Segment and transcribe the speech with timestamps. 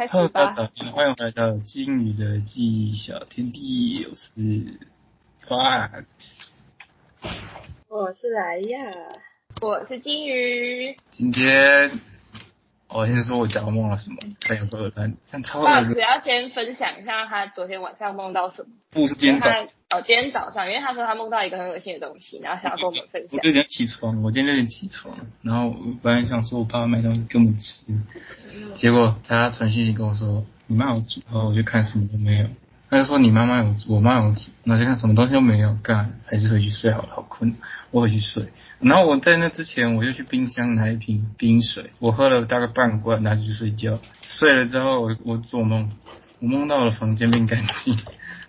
[0.00, 0.70] 开始 Hello，大吧。
[0.74, 4.32] 家好，欢迎来到金鱼的记忆小天地，我是
[5.46, 6.06] Fox。
[7.86, 8.78] 我是莱亚，
[9.60, 12.00] 我是金鱼，今天
[12.88, 18.70] 我先说我讲梦了什么，看有多恶烂，但超恶的爸只要先分享一下他昨天晚上梦到什么。
[18.88, 19.50] 不是今天早
[19.92, 23.38] 哦，今天早上，因为他说他梦到一个很恶心的东西，然后想要跟我们分享。
[23.38, 27.82] 我六点起床，我今天六点起床，然后我本来想说我爸爸买东西给我们吃，
[28.72, 32.46] 结果他传讯息跟我说你妈有煮，然后我就看什么都没有。
[32.88, 37.56] 他就说你妈妈有煮，我妈有煮，然后就看什么东西都没有，干还是回去睡好了，好困，
[37.90, 38.48] 我回去睡。
[38.78, 43.98] 然后我在那之前我就去冰箱拿一瓶冰水，我喝了大概半罐，拿去睡觉。
[44.22, 45.90] 睡了之后我我做梦，
[46.38, 47.98] 我梦到我房间变干净，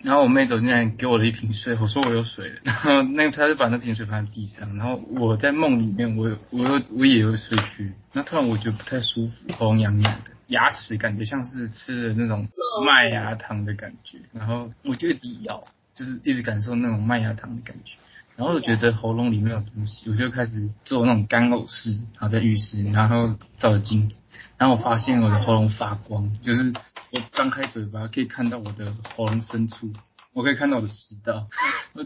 [0.02, 12.48] 然后我妹走进来给我了一瓶水，我说我有水了， 然后那个她就把那瓶水放在地上，然后我在梦里面我有我有我也有睡去，那突然我觉得不太舒服，喉咙痒痒的，牙齿感觉像是吃了那种
[12.84, 17.94] 麦芽糖的感觉，然后我就一直咬，就是一直感受那种麦芽糖的感觉。
[18.34, 24.16] 然后我觉得喉咙里面有东西，我就开始做那种干呕式，然后在浴室，然后照着镜子，
[24.56, 26.72] 然后我发现我的喉咙发光，就是
[27.12, 29.92] 我张开嘴巴可以看到我的喉咙深处，
[30.32, 31.46] 我可以看到我的食道，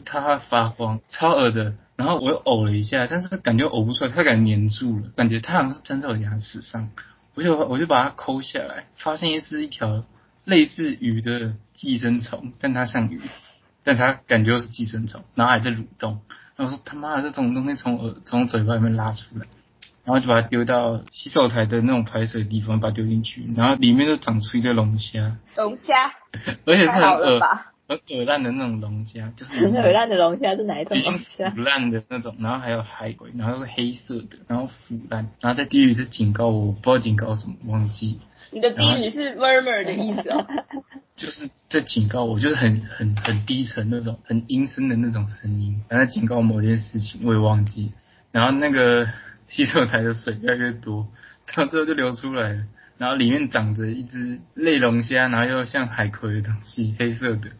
[0.05, 1.75] 它发光，超恶的。
[1.95, 6.91] 然后我又呕了一下，但是感觉呕不出来，它感觉粘住了，感觉它好像是粘在我牙齿上，
[7.35, 10.05] 我就我就把它抠下来，发现是一条
[10.45, 13.21] 类似鱼的寄生虫，但它像鱼。
[13.85, 16.21] 但它感觉是寄生虫，然后还在蠕动。
[16.57, 19.47] 然后说他妈的这种东西从耳从嘴巴里面拉出来，
[20.07, 26.13] 然后就把它丢到洗手台的那种排水的地方，把它丢进去，然后里面就长出一堆龙虾，龙虾，
[26.65, 27.41] 而且是很恶？
[27.89, 31.51] 很恶烂的那种龙虾，就是很恶烂的龙虾是哪一种龙虾？
[31.51, 38.19] 腐 烂的那种，然后还有海龟，然后是黑色的，然后腐烂，然后在地狱在警告我，我不知道警告什么，忘记，
[38.53, 40.47] 你的低语是 murmur 的意思哦。
[41.17, 47.93] 就是在警告我，就是很很很低沉那种，很阴森的那种声音，然后在警告某件事情，我也忘记。
[48.33, 49.09] 然后那个
[49.47, 51.09] 洗手台的水越来越多，
[51.55, 52.65] 到最后就流出来了，
[52.99, 57.51] 然后里面长着一只类龙虾，然后又像海葵的东西，黑色的。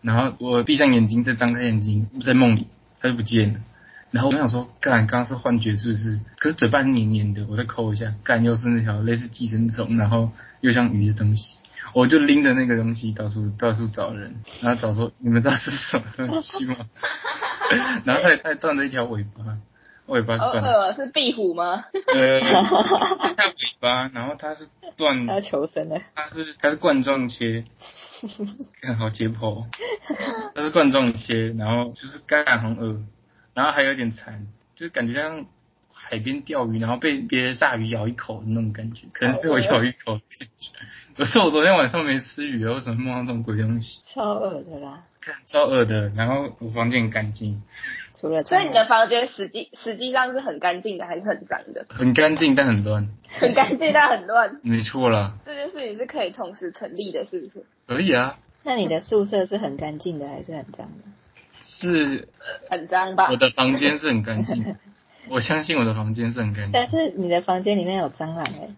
[0.00, 2.68] 然后我闭上眼睛，再张开眼睛，在梦里
[3.00, 3.60] 它就不见了。
[4.10, 6.20] 然后我想说，干，刚刚是幻觉是不是？
[6.38, 11.58] 可是嘴巴黏黏的，我再抠一下，干，又是那条类似寄生虫，然后又像鱼的东西。
[11.94, 16.76] 我就拎着那个东西到处到处找人，然后找说你们知道是什么东西吗？
[18.04, 19.58] 然后它它断了一条尾巴，
[20.08, 21.84] 尾巴是好断是壁虎吗？
[22.14, 27.64] 呃，是它 尾巴，然后它是断，他要求生的，它是它是冠状切，
[28.80, 29.66] 看好解剖哦，
[30.54, 33.02] 它是冠状切，然后就是干很恶，
[33.54, 35.46] 然后还有点残，就是感觉像
[35.92, 40.70] 海边钓鱼，然后被别的大鱼咬一口的那种感觉，可能是被我咬一口的感觉。
[41.16, 44.00] 可是我昨天晚上没吃鱼，为什么会梦到这种鬼东西？
[44.04, 45.02] 超恶的啦。
[45.20, 47.60] 看超恶的，然后我房间很干净，
[48.20, 51.86] 除了所以你的房间实际实际上是很干净的，还是很脏的？
[51.88, 57.64] 很干净但很乱，很干净但很乱，没错啦，这件事情是可以同时成立的，是不是？
[57.86, 61.04] 可以啊，那你的宿舍是很干净的还是很脏的？
[61.62, 62.28] 是
[62.68, 63.36] 很脏吧我？
[63.36, 64.74] 的房间是很干净的，
[65.30, 66.72] 我相信我的房间是很干净。
[66.72, 68.68] 但是你的房间里面有蟑螂哎、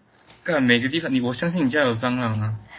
[0.43, 2.53] 干每个地方，你我相信你家有蟑螂啊，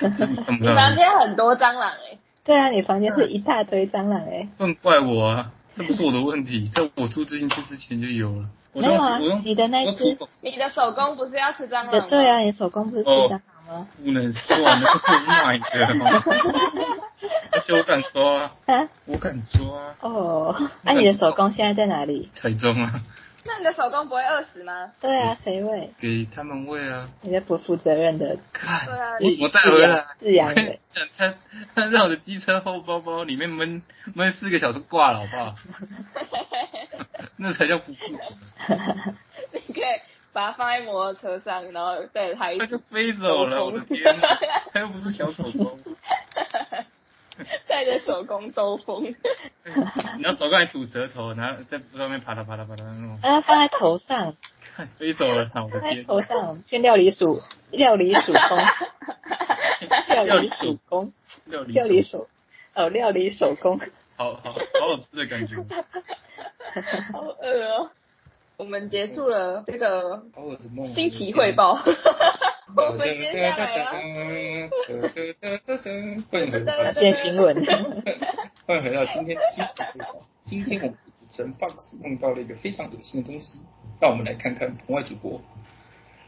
[0.60, 0.66] 你。
[0.74, 8.44] 房间很多蟑螂哎、对啊，你房间是一大堆蟑螂哎、不能怪我啊，这不是我的问题，在我住进去之前就有了。
[8.74, 12.06] 我没有啊我用你的那只你的手工不是要吃蟑螂吗？
[12.08, 13.30] 对啊，你手工不是吃哦蟑
[13.68, 13.88] 螂吗？
[14.02, 15.64] 不能说啊，那个是我买的，
[17.52, 22.30] 而且我敢说啊，啊我敢说啊，哦，那、你的手工现在在哪里？
[22.34, 23.02] 台中啊，
[23.44, 24.92] 那你的手工不会饿死吗？
[25.00, 25.91] 对啊，谁喂？
[26.00, 27.08] 给他们喂啊。
[27.22, 30.04] 你的不负责任的看对啊，我怎么带回来？
[30.20, 30.78] 饲养的，
[31.16, 31.34] 他
[31.75, 33.82] 他让我的机车后包包里面闷
[34.14, 35.54] 闷四个小时挂了，好不好？
[37.36, 38.19] 那才叫不负责。
[39.52, 39.84] 你可以
[40.32, 44.38] 把它放在摩托车上，然后带着它一起他就飞走了，我的天哪！
[44.72, 45.78] 他又不是小手工，
[47.68, 49.02] 带着手工兜风。
[50.18, 54.34] 你要手工还吐舌头，然后在上面啪嗒啪嗒啪嗒那种，啊放在头上，
[54.74, 56.04] 看飞走了，我的放在天！
[56.04, 58.58] 头上，先料理鼠，料理鼠工，
[60.24, 61.12] 料理鼠工，
[61.46, 62.28] 料理料理手手，
[62.74, 63.80] 哦，料理手工。
[64.16, 65.56] 好好好好吃的感觉，
[67.12, 67.90] 好饿哦！
[68.58, 70.86] 我们结束了这个好恶的梦。
[70.86, 71.74] 新奇汇报，
[72.74, 73.84] 我们接下来要
[76.30, 77.54] 欢迎回到变新闻。
[78.66, 80.26] 欢迎回到今天的新奇汇报。
[80.44, 83.60] 今天我们主持人 Box 梦到了一个非常恶心的东西，
[84.00, 85.38] 让我们来看看棚外主播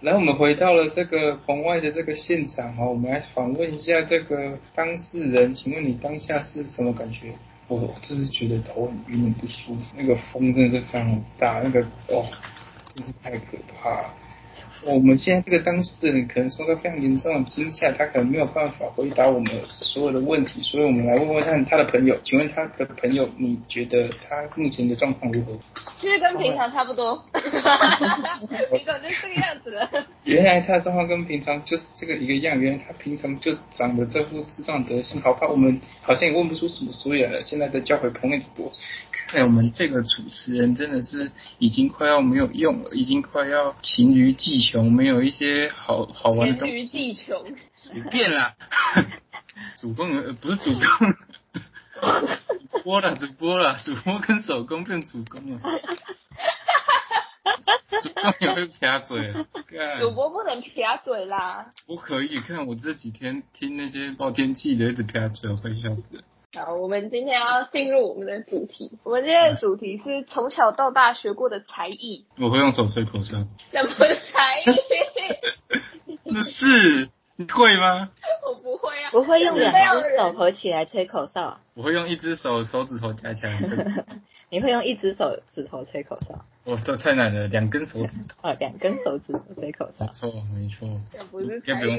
[0.02, 7.32] 来，我们回到了这个棚外的这个现场哈，我们来访问一下这个当事人，请问你当下是什么感觉？
[7.69, 12.26] 我我真是觉得头很晕，很不舒服，那个风真的是非常大，那个哦，
[12.94, 14.14] 真是太可怕了。
[14.85, 25.59] 我们现在这个当事人可能受到非常严重的惊吓，他可能没有办法回答我们所有的问题，所以我们来问问看他的朋友，请问他的朋友，你觉得他目前的状况如何？
[25.99, 29.89] 其实跟平常差不多， 你怎么就这个样子了？
[30.25, 37.41] 原来他的状况跟平常就是这个一个样，原来他平常就长得这副智障德性，好怕我们好像也问不出什么所以然了。
[37.43, 38.73] 现在再交回朋友主播，
[39.35, 46.87] 看来我们这个主持人真的是已经快要没有用了，已经快要勤于技穷，没有一些好好玩的东西。
[46.87, 47.13] 勤于。
[47.13, 48.55] 地穷，随便啦，
[49.77, 51.15] 主攻呃不是主攻，
[52.71, 55.61] 主播了，主播了，主播跟手工变主攻了，
[58.01, 59.33] 主播也会撇嘴
[59.99, 61.67] 主播不能撇嘴啦。
[61.87, 66.23] 不可以，看我这几天听那些报天气的一直撇嘴，我快笑死了。
[66.55, 68.93] 好，我们今天要进入我们的主题。
[69.03, 73.39] 我们今天的主题是从小到大学过的才艺，我会用手吹口哨，
[73.73, 76.23] 什么才艺？
[76.33, 78.11] 不是你会吗？
[78.47, 83.59] 我不会啊，我会用两只手合起来吹口哨，我会用一只手手指头夹起来，
[84.49, 88.37] 你会用一只手指头吹口哨，我这太难了，两根手指头。
[88.49, 90.07] 哦，两根手指头吹口哨。
[90.07, 91.00] 没错，没错。
[91.11, 91.99] 这不是才艺，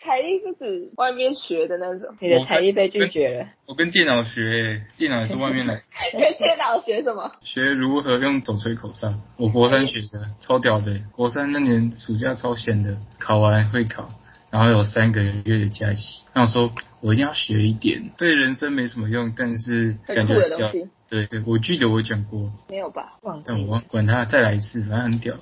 [0.00, 2.14] 才艺是指外面学的那种。
[2.20, 5.82] 你的才艺被拒绝了，我跟电脑学，电脑也是外面来。
[6.12, 7.32] 跟 电脑学什么？
[7.42, 11.00] 学如何用手吹口哨，我国三学的，超屌的。
[11.12, 14.08] 国三那年暑假超闲的，考完会考，
[14.50, 16.22] 然后有三个月的假期。
[16.34, 16.70] 那我说
[17.00, 23.14] 我一定要学一点，对人生没什么用，但是很感觉要酷的东西，对对，我记得我讲过，没有吧？
[23.22, 25.36] 忘记但我忘管他，再来一次，反正很屌。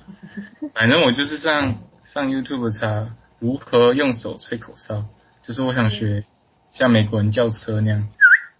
[0.73, 3.09] 反正我就是上上 YouTube 查
[3.43, 5.03] 如何用手吹口哨，
[5.41, 6.23] 就是我想学
[6.71, 8.07] 像美国人叫车那样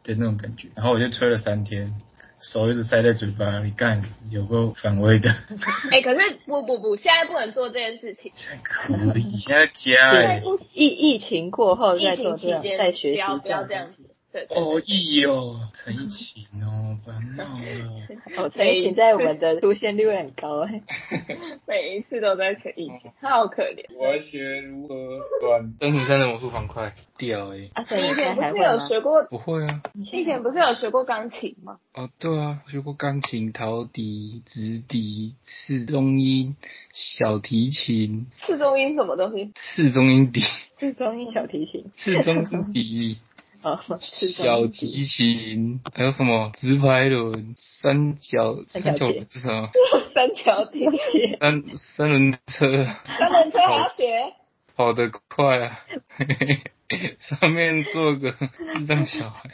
[0.04, 0.68] 的那种感觉。
[0.76, 1.96] 然后我就吹了三天，
[2.42, 5.34] 手一直塞在嘴巴里，干有够反胃的。
[5.90, 8.34] 哎、可是不不不，现在不能做这件事情。
[8.36, 14.13] 现在可以，现在加哎、是疫疫情过后再做这样，再学习不要不要这样东西。
[14.34, 18.44] 对对哦，意哟，陈奕迅哦，不要闹了。
[18.44, 20.82] 哦，陈奕迅 在我们的出现率会很高哎。
[21.68, 23.86] 每一次都在陈奕迅，他好可怜。
[24.00, 28.88] 我要学如何转三乘三的魔术方块，屌哎、啊，所以你以你现在前不是有？
[28.88, 29.24] 学过？
[29.26, 29.82] 不会啊。
[29.94, 31.78] 你以前不是有学过钢琴吗？
[31.94, 36.56] 哦，对啊，我学过钢琴、陶笛、直笛、次中音、
[36.92, 39.52] 小提琴、次中音什么东西？
[39.54, 40.42] 次中音笛、
[40.72, 43.20] 次中音小提琴次中音笛、
[43.64, 49.70] 哦， 是小提琴，还有什么直排轮、三角三角是什么？
[50.14, 50.80] 三角体，
[51.10, 51.38] 琴。
[51.40, 52.86] 三三轮车，
[53.18, 54.34] 三轮车还要学？
[54.76, 55.80] 跑得快啊！
[57.20, 58.32] 上面坐个
[58.78, 59.50] 智障小孩。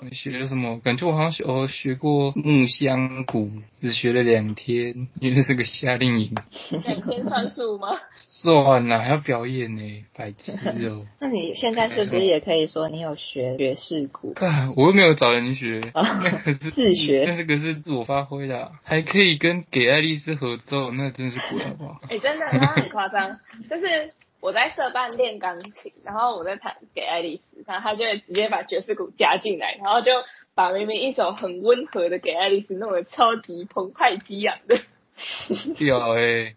[0.00, 0.78] 我学了什么？
[0.80, 6.34] 感觉我好像学哦学过木香鼓，只学了两天，因为是个夏令营。
[6.84, 7.88] 两天算数吗？
[8.16, 10.52] 算了，还要表演呢，白痴
[10.88, 14.32] 哦、 那你现在是不是也可以说你有学爵士鼓？
[14.34, 21.98] 看，我又没有找人学，啊那个是自学那这个是自我发挥的啊、还可以跟给爱丽丝合奏，那真是鬼好不好？
[22.10, 23.38] 哎、真的，他很夸张。
[23.70, 30.10] 就是我在社办练钢琴，然后我在弹给爱丽丝，然后他就直接把爵士鼓加进来，然后就
[30.54, 34.76] 把明明一首很温和的给爱丽丝弄得超级澎湃激昂的，
[35.78, 36.54] 屌哎、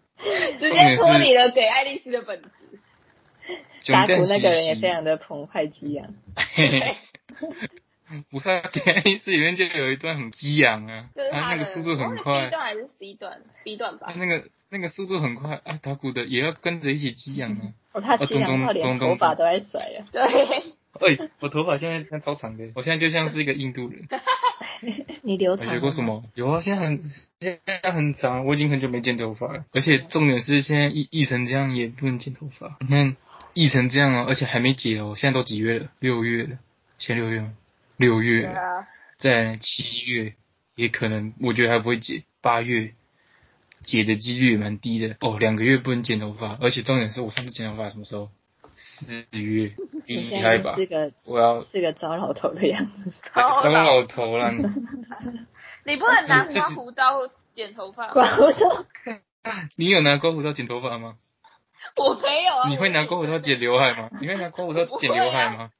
[0.58, 2.48] 直接脱离了给爱丽丝的本质。
[3.92, 6.12] 打鼓那个人也非常的澎湃激昂。
[8.30, 14.14] 不是、啊，给爱丽丝里面就有一段很激昂啊，就是他那个速度很快 B，段还是 C 段？B 段吧他。
[14.14, 17.72] 那个那个速度很快啊，打鼓的也要跟着一起激昂啊。
[17.92, 20.06] 哦，他激昂到连头发都在甩了。
[20.12, 20.22] 对，
[21.18, 24.06] 哎、我头发现在像超长的，我现在就像是一个印度人。
[25.22, 26.02] 你留我长了吗学过什？
[26.02, 26.22] 么？
[26.34, 27.00] 有啊，现在很
[27.40, 29.64] 现在很长，我已经很久没剪头发了。
[29.72, 32.76] 而且重点是现在疫疫成这样也不能剪头发。
[32.80, 33.16] 你看
[33.54, 35.14] 疫成这样哦，而且还没解哦。
[35.16, 35.88] 现在都几月了？
[35.98, 36.58] 六月了，
[36.98, 37.54] 前六月吗？
[37.96, 38.54] 六月
[39.18, 40.34] 在七月
[40.74, 42.24] 也可能，我觉得还不会解。
[42.42, 42.92] 八月
[43.82, 48.30] 解的几率也蛮低的哦，两个月不能剪头发，而且重点是我上次剪头发什么时候？
[48.76, 49.72] 四月，
[50.04, 50.84] 厉你现害吧这？
[50.86, 53.12] 个我要是个糟老头的样子。
[53.32, 54.52] 超糟老老头了！
[55.84, 58.08] 你不能拿刮胡刀剪头发？
[58.12, 58.84] 刮胡刀，
[59.76, 61.16] 你有拿刮胡刀剪头发吗？
[61.96, 62.68] 我没有啊。
[62.68, 64.10] 你会拿刮胡刀剪刘海吗？
[64.20, 65.70] 你会拿刮胡刀剪刘海吗？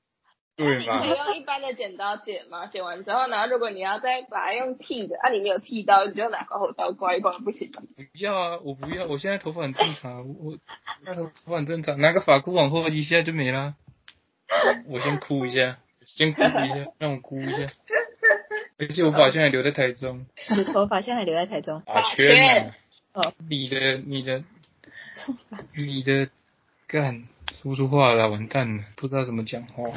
[0.56, 7.82] 对你可以用一般的剪刀剪嘛，剪完之后，然后如果你要再把它用剃的，啊，你没有剃刀，你就拿刮胡刀刮一刮，不行吗？
[7.94, 10.58] 不要啊，我不要，我现在头发很正常，我我
[11.04, 13.74] 那头发很正常，拿个发箍往后一下就没了。
[14.88, 17.66] 我先哭一下，先哭一下，让我哭一下。
[18.78, 21.82] 而且我发现还留在台中， 你的头发现在还留在台中。
[21.86, 22.72] 发发圈
[23.12, 24.42] 哦，你的你的
[25.74, 26.28] 你的
[26.86, 27.24] 干
[27.60, 29.90] 说不出话了，完蛋了，不知道怎么讲话。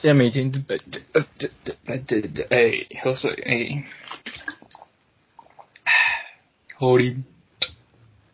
[0.00, 0.76] 现在每天都呃
[1.12, 1.76] 呃对对
[2.06, 3.84] 对对对，哎，喝水，哎，
[6.76, 7.24] 喝啉。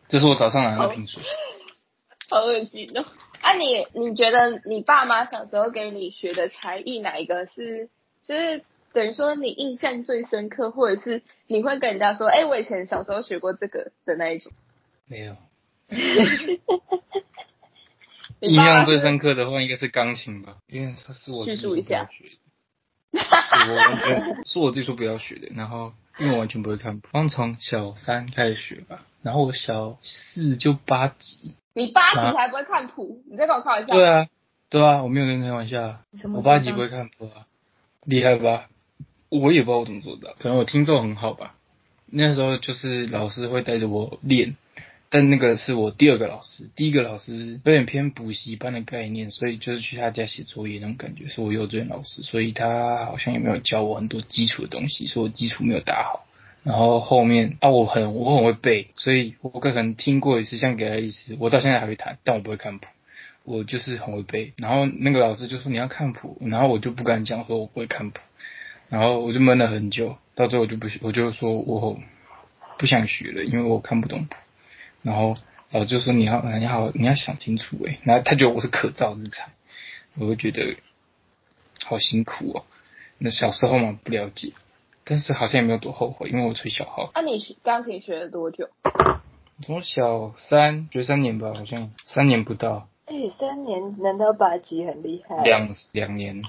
[0.08, 1.22] 这是我早上拿的瓶水。
[2.28, 3.04] 好恶心哦！
[3.40, 7.88] 啊你，你觉得你爸妈小时候给你学的才艺哪一个是，
[8.24, 14.52] 就是等于说你印象最深刻，或者是你会跟人家说，哎、我以前小时候学过这个的那一种？
[15.06, 15.36] 没有。
[18.44, 22.40] 印象最深刻的话，应该是钢琴吧，因为它是我自己叙述一下说不要学的。
[23.68, 31.54] 我完全是我自己说不要学的，然后因为我完全不会看谱，刚从小三开始学吧，然后我小四就八级。
[31.74, 33.94] 你八啊级还不会看谱，你在跟我开玩笑？
[33.94, 34.26] 对啊，
[34.68, 36.00] 对啊，我没有跟你开玩笑啊，
[36.34, 37.46] 我八级不会看谱啊，
[38.04, 38.68] 厉害吧？
[39.28, 41.54] 我也不知道我怎么做到，可能我听奏很好吧。
[42.06, 44.56] 那时候就是老师会带着我练，
[45.14, 56.26] 但那个是我第二个老师，第一个老师有点偏补习班的概念，所以就是去他家写作业那种感觉，是我幼稚园老师，所以他好像也没有教我很多基础的东西，所以我基础没有打好。
[56.64, 62.88] 然后后面啊，我很我很会背，所以我可能听过一次像给他意思，我到现在还会弹，但我不会看谱。
[63.44, 68.18] 我就是很会背，然后那个老师就说你要看谱，然后我就不敢讲说我不会看谱，
[68.88, 72.00] 然后我就闷了很久，到最后我就不我就说我
[72.80, 74.34] 不想学了，因为我看不懂谱。
[75.04, 75.36] 然后
[75.70, 79.52] 老师就说你要你好你要想清楚诶，然后他觉得我是可造之材，
[80.18, 80.76] 我会觉得
[81.84, 82.64] 好辛苦哦。
[83.18, 84.52] 那小时候嘛不了解，
[85.04, 88.68] 但是好像也没有多后悔，因为我吹小号，那、你学钢琴学了多久？
[89.62, 95.44] 从小三学三年吧，好像三年不到，哎、三年能到八级很厉害。
[95.44, 96.42] 两两年，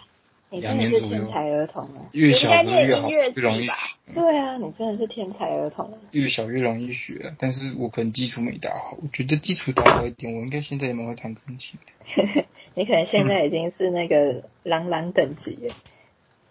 [0.50, 2.06] 你真的是两年左右天才儿童啊！
[2.12, 3.74] 越小越好，越容易学。
[4.14, 5.98] 对啊，你真的是天才儿童啊！
[6.12, 8.98] 越小越容易学，但是我可能基础没打好。
[9.02, 12.46] 我觉得基础打好一点，我应该现在也蛮会弹钢琴的。
[12.76, 15.74] 你可能现在已经是那个朗朗等级了。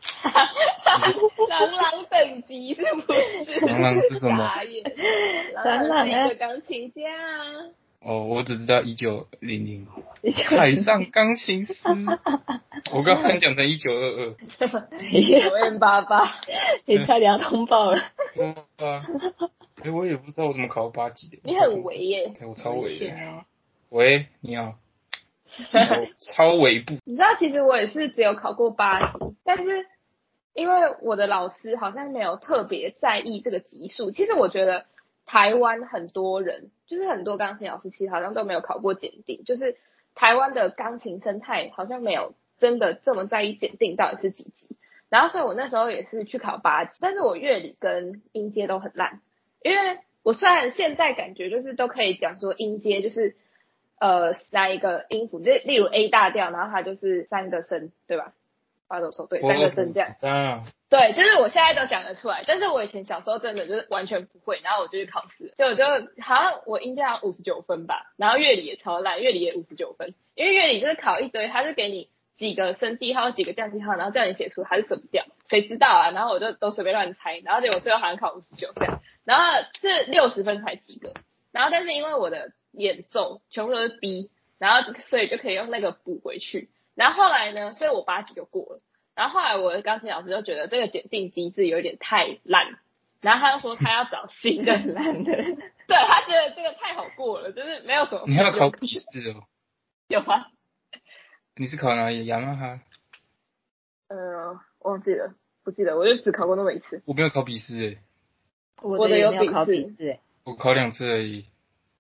[1.49, 3.67] 朗朗等级是不是？
[3.67, 4.51] 朗朗是什么
[5.65, 7.71] 朗朗是一个钢琴家啊。
[8.05, 9.87] 哦，我只知道一九零零
[10.51, 11.73] 海上钢琴师，
[12.93, 14.35] 我刚刚讲成一九二二。
[14.71, 16.31] 九 M 八八，
[16.85, 17.99] 你差点要通报了。
[18.35, 18.47] 对
[18.77, 19.03] 啊，
[19.83, 21.39] 哎、我也不知道我怎么考到八级的。
[21.45, 22.37] 你很围耶！
[22.41, 22.95] 哎我超围的。
[22.95, 23.45] 险哦！
[23.89, 24.75] 喂，你好。
[25.73, 26.95] 我 超围步。
[27.07, 29.87] 你知道，其实我也是只有考过八级，但是
[30.53, 34.11] 因为我的老师好像没有特别在意这个级数。
[34.11, 34.85] 其实我觉得
[35.25, 39.77] 台湾很多人，就是很多钢琴老师，其实好像都没有考过检定，就是
[40.15, 44.77] 台湾的钢琴生态好像没有真的这么在意检定到底是几级。
[45.11, 49.21] 然后，所以我那时候也是去考八级，但是我乐理跟音阶都很烂，
[49.63, 53.37] 因为我虽然现在感觉就是都可以讲说音阶就是
[54.01, 58.33] 呃哪一个音符，就例如 A 大调，然后它就是三个声，对吧？
[58.95, 60.15] 发抖手对，三个声这样。
[60.21, 65.85] 啊，对，就是我现在都讲得出来，但是我以前小时候真的就是完全不会，然后我就去考试，就我就
[66.23, 72.09] 好像我音阶好像五十九分吧，然后乐理也超烂，乐理也五十九分，因为乐理就是考一堆，它是给你
[72.39, 76.11] 几个升记号、几个降记号，然后叫你写出它是什么调，谁知道啊？
[76.11, 79.45] 然后我就都随便乱猜，然后结果最后好像考五十九这样，然后
[79.81, 81.13] 是六十分才及格，
[81.53, 88.81] 然后但是因为我的演奏全部都是 B，然后所以就可以用那个补回去，然后后来呢，所以我八级就过了。
[89.15, 92.79] 然后后来我的钢琴老师就觉得这个检定机制有点太烂，
[93.21, 98.25] 然后他就说他要找新的烂 的，对他觉得这个太好过了，就是没有什么。
[98.27, 99.45] 你还要考笔试哦？
[100.09, 100.49] 有啊？
[101.57, 102.27] 你是考哪里？
[102.27, 102.81] 雅马哈？
[104.09, 107.03] 呃，忘记了，不记得，我就只考过那么一次。
[107.07, 107.99] 我没有考笔试诶，
[108.83, 111.47] 我我的有笔试我考两次而已。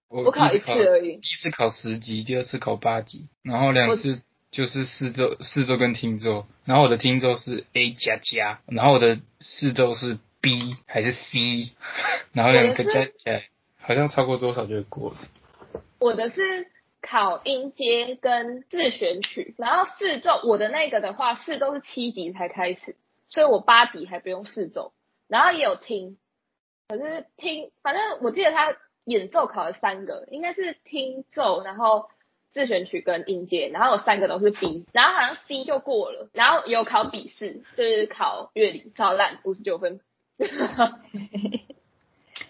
[0.08, 1.16] 我我考一次次而已。
[1.16, 4.22] 第一次考十级，第二次考八级，然后两次
[4.54, 6.46] 就是四奏、四奏跟听奏。
[6.64, 11.72] 然后我的听奏是 A 加加，然后我的四奏是 B 还是 C，
[12.32, 13.48] 然后两个加起来
[13.80, 15.16] 好像超过多少就会过了。
[15.98, 16.68] 我的是
[17.02, 22.94] 考音阶跟自选曲，然后四奏，我的那个的话，四奏是七级才开始，
[23.28, 24.92] 所以我八级还不用四奏，
[25.26, 26.16] 然后也有听，
[26.86, 32.08] 可是听，反正我记得他演奏考了三个，应该是听奏，然后
[32.54, 40.00] 自选曲跟音阶，然后有三个都是 B，然后好像 C 就过了，然后有考笔试，就是考乐理，超烂，五十九分。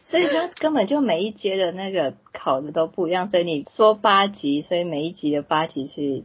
[0.04, 6.24] 所以他根本就每一阶的那个考的都不一样，所以你说八级，所以每一级的八级是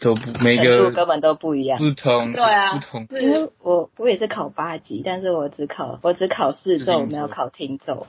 [0.00, 1.78] 都不每个根本都不一样。
[1.78, 3.06] 不同，对啊不同。
[3.10, 8.08] 因是为我我也是考八级，但是我只考我只考四奏，我没有考听奏。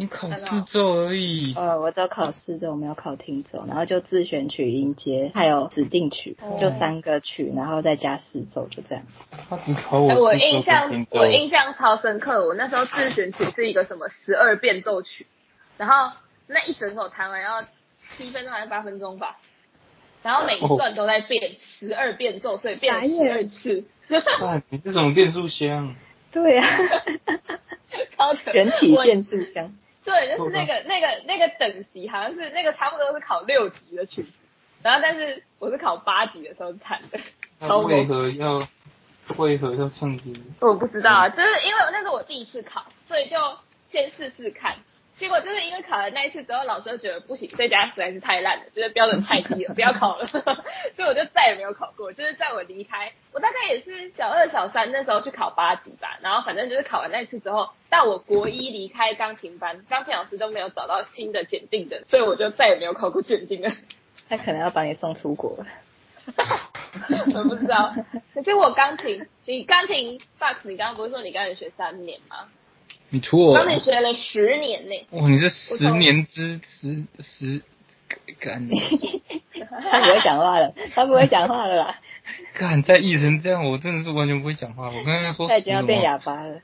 [0.00, 9.04] 你考四奏而已，呃，我只有考四奏，我没有考听奏，然后就自选曲、音阶，还有指定曲，哦就三个曲，然后再加四奏，就这样。
[9.50, 15.26] 他只考哎我我四奏印象我印象超深刻，我那时候自选曲是一个什么十二变奏曲，
[15.76, 16.12] 然后
[16.46, 17.64] 那一整首弹完要
[18.16, 19.36] 七分钟还是八分钟吧，
[20.22, 23.84] 然后每一段都在变十二变奏，所以变了十二次，
[24.44, 25.96] 啊你是什么变速箱？
[26.30, 26.62] 对呀、
[28.16, 28.52] 超扯。
[28.52, 29.74] 人体变速箱。
[30.08, 34.32] 对，就是那个那个那个等级好像是那个差不多是考六级的曲子，
[34.82, 37.20] 然后但是我是考八级的时候弹的，
[37.60, 38.66] 那为何要
[39.36, 40.24] 为何要唱歌？
[40.60, 43.36] 我不知道啊，就是因为那是我第一次考，所以就
[43.90, 44.76] 先试试看。
[45.18, 50.26] 结果就是因为考了那一次之后，老师就觉得不行，这家实在是太烂了，就是标准太低了，不要考了。
[50.94, 52.12] 所以我就再也没有考过。
[52.12, 63.72] 就是在我离开，我大概也是小二、小三那时候去考八级吧，然后反正就是考完那一次之后，到我国一离开钢琴班，钢琴老师都没有找到新的检定的，所以我就再也没有考过检定了。
[64.28, 65.66] 他可能要把你送出国了。
[67.34, 67.94] 我不知道，
[68.34, 72.48] 可是我钢琴，你钢琴 box，你刚刚不是说你钢琴学三年吗？
[73.10, 75.06] 你错钢琴学了十年呢。
[75.10, 77.62] 哇，你是十年之十十
[78.40, 78.68] 干
[79.90, 82.00] 他不会讲话了，他不会讲话了啦，
[82.58, 84.86] 干再译成这样，我真的是完全不会讲话。
[84.90, 86.02] 我刚刚说他已经要变？
[86.02, 86.60] 哑巴了。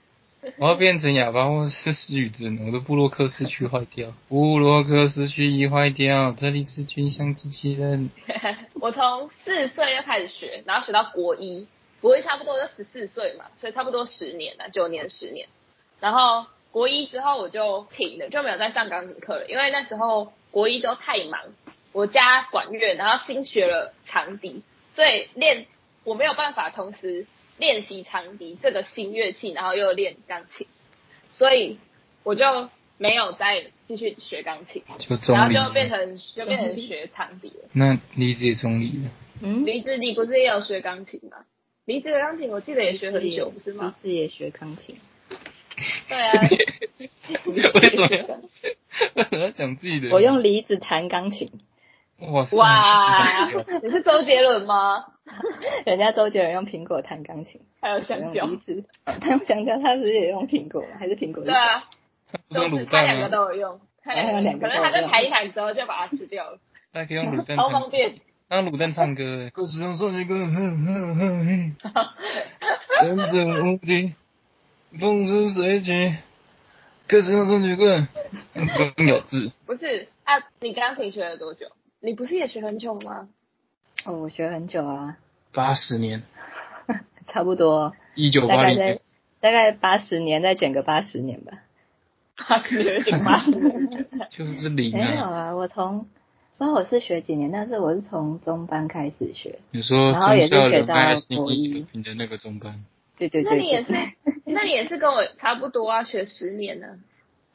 [0.58, 8.10] 我要变成哑巴或是失语症，我的布洛克斯区坏掉，布洛克斯区一坏掉，这里是军像机器人。
[8.78, 11.66] 我从四岁就开始学，然后学到国一，
[12.02, 15.48] 国一差不多就十四岁嘛，所以差不多十年了，九年十年。
[16.00, 21.40] 然后国一之后我就停了，就没有再上钢琴课了，因为那时候国一都太忙，
[21.92, 24.62] 我家管乐，然后新学了长笛，
[24.94, 25.66] 所以练
[26.04, 30.66] 我没有办法同时练习长笛这个新乐器，然后又练钢琴，
[31.32, 31.78] 所以
[32.22, 37.68] 我就没有再继续学钢琴，就然后就变，成就变成学长笛了。
[37.72, 39.10] 那离子也中离了。
[39.42, 41.38] 嗯，离子，你不是也有学钢琴吗？
[41.84, 43.94] 离子的钢琴我记得也学很久，不是鼻吗？
[44.00, 44.96] 子也学钢琴。
[46.08, 46.32] 对啊，
[47.74, 48.08] 为什么？
[48.08, 48.36] 要
[49.14, 50.10] 为什么要讲自己的？
[50.10, 51.50] 我用梨子弹钢琴，
[52.18, 53.48] 哇塞哇，
[53.82, 55.04] 你是周杰伦吗？
[55.86, 58.46] 人家周杰伦用苹果弹钢琴，还有香蕉。
[58.46, 58.84] 梨，子。
[59.04, 60.88] 他用香蕉，他是不是也用苹果吗？
[60.98, 61.84] 还是苹果是对啊，
[62.90, 63.28] 他两个？
[63.28, 66.58] 都有用，他两还有两个可能他就弹一弹之后就把它吃掉了，
[66.92, 68.20] 大家可以用卤蛋超唱方便。
[68.46, 71.72] 让卤蛋唱歌欸，歌词用少女歌，哼哼哼嘿，
[73.08, 74.14] 人生无敌，
[74.98, 76.16] 风生水起，
[77.08, 78.06] 歌词用少女歌，
[78.52, 79.50] 不用咬字。
[79.66, 81.66] 不是啊，你钢琴学了多久？
[82.00, 83.28] 你不是也学很久吗？
[84.04, 85.16] 哦，我学很久啊，
[85.52, 86.22] 八十年，
[87.26, 89.00] 差不多，一九八零年，
[89.40, 91.58] 大概八十年，再减个八十年吧。
[92.48, 94.06] 八十年，八十年。
[94.30, 95.46] 就是零没有啊。
[95.46, 96.00] 啊，我从
[96.56, 99.58] 不知道我是学几年，但是我是从中班开始学。
[99.72, 100.94] 你说然后也是学到
[101.36, 102.84] 国一一和平的那个中班，
[103.18, 106.86] 对对对那你也是对，，那你也是跟我差不多啊，学十年呢。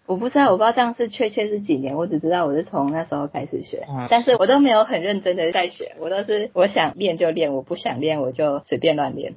[0.05, 9.35] 我不知道，我不知道这样是确切是几年，我只知道我是从那时候开始学哇，但是我都没有很认真的在学，我都是我想练就练，我不想练我就随便乱练。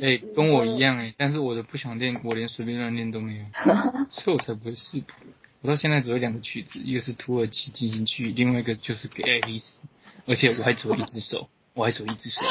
[0.00, 3.44] 哎、 跟我一样哎、但是我的不想练，我连随便乱练都没有，
[4.10, 5.12] 所以我才不会视谱。
[5.60, 9.82] 我到现在只会两个曲子，一个是土耳其进行曲，另外一个就是给爱丽丝，
[10.26, 12.42] 而且我还只会一只手，我还只会一只手。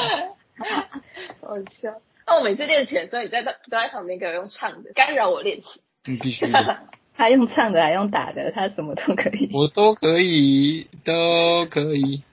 [1.40, 2.02] 好笑。
[2.34, 5.82] 那我每次练琴的时候，你在都在旁边给我用唱的，干扰我练琴。
[6.04, 6.80] 你必须的，
[7.16, 9.48] 他用唱的，还用打的，他什么都可以。
[9.52, 12.24] 我都可以，都可以。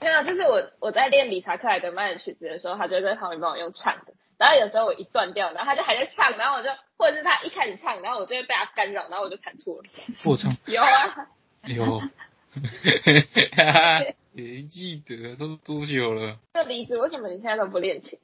[0.00, 4.14] 没有，就是我我在练理查克莱德曼的曲子的时候，他就在旁边帮我用唱的。
[4.38, 9.82] 然后有时候我一断掉，然后他就还在唱，然后我就或者是他一开始唱，然后我就会被他干扰，然后我就弹错了。
[10.24, 11.28] 我唱有啊，
[11.66, 12.00] 有，
[14.32, 16.38] 也记得都多久了？
[16.54, 18.18] 这离子为什么你现在都不练琴？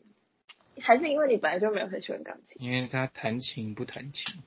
[0.81, 2.63] 还是因为你本来就没有很喜欢钢琴？
[2.63, 4.43] 因为他弹琴不弹琴，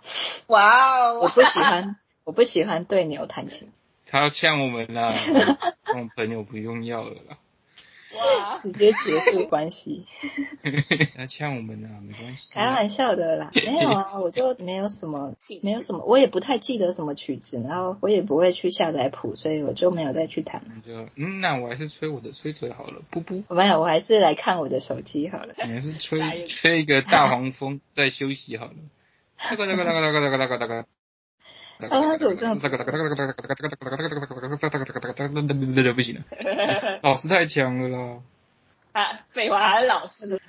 [0.47, 3.71] 哇哦，我不喜欢，我不喜欢对牛弹琴。
[4.07, 5.13] 他要呛我们啦，
[5.85, 7.37] 这种朋友不用要了啦。
[8.15, 10.05] 哇，直接结束关系。
[11.15, 12.53] 他呛我们啊，没关系。
[12.53, 20.61] 开玩笑的啦， 没有啊，我就没有什么，没有什么，我也不太记得什么曲子，然后我也不会去下载谱，所以我就没有再去弹。
[20.75, 25.53] 你就嗯，那我还是吹我的吹嘴好了，不不，没有，我还是来看我的手机好了。
[25.57, 28.73] 你还是吹吹一个大黄蜂 再休息好了。
[29.51, 30.85] 那个那个那个那个那个那个那个。
[31.79, 32.57] 刚刚是我这样。
[32.57, 32.67] 不
[36.01, 38.21] 行了，老师太强了啦。
[38.93, 40.41] 啊，废话，还是老师。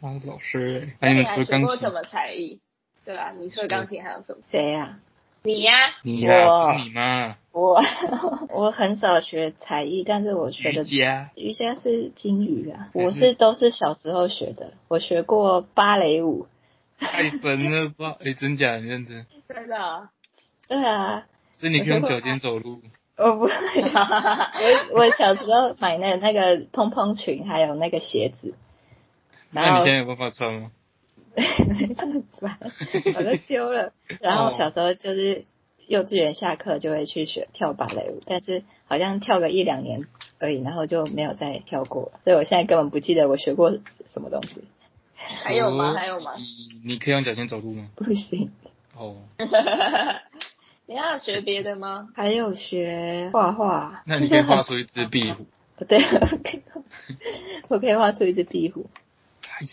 [0.00, 0.92] 啊，老师。
[1.00, 2.60] 那你还学过什么才艺？
[3.04, 4.42] 对啊，你说钢琴还有什么？
[4.44, 4.98] 谁呀？
[5.42, 5.72] 你呀？
[6.02, 6.76] 你呀？
[6.76, 7.36] 你吗？
[7.52, 7.80] 我
[8.50, 11.30] 我很少学才艺，但是我学的瑜伽。
[11.36, 14.74] 瑜伽是金鱼啊，我是都是小时候学的。
[14.88, 16.48] 我学过芭蕾舞。
[16.98, 18.16] 太神了吧？
[18.24, 18.76] 哎，真假？
[18.76, 19.26] 你认真？
[19.48, 20.08] 真的。
[20.68, 22.82] 对啊，所以你可以用脚尖走路。
[23.16, 23.52] 我不会，
[24.92, 28.54] 我我小时候买那那个蓬蓬裙，还有那个鞋子。
[29.50, 30.70] 那你现在有办法穿吗？
[31.34, 32.58] 没办法，
[33.16, 33.92] 我都丢了。
[34.20, 35.44] 然后小时候就是
[35.86, 40.06] 幼稚园下课就会去学跳芭蕾舞，但是好像跳个一两年
[40.38, 42.20] 而已，然后就没有再跳过了。
[42.22, 43.70] 所以我现在根本不记得我学过
[44.06, 44.64] 什么东西。
[45.14, 45.94] 还有吗？
[45.94, 46.32] 还有吗？
[46.84, 47.88] 你可以用脚尖走路吗？
[47.96, 48.50] 不行。
[48.94, 49.16] 哦。
[50.88, 52.08] 你还有学别的吗？
[52.14, 54.02] 还有学画画。
[54.06, 55.44] 那你可以画出一只壁虎。
[55.86, 56.00] 对，
[57.68, 58.86] 我可以画出一只壁虎。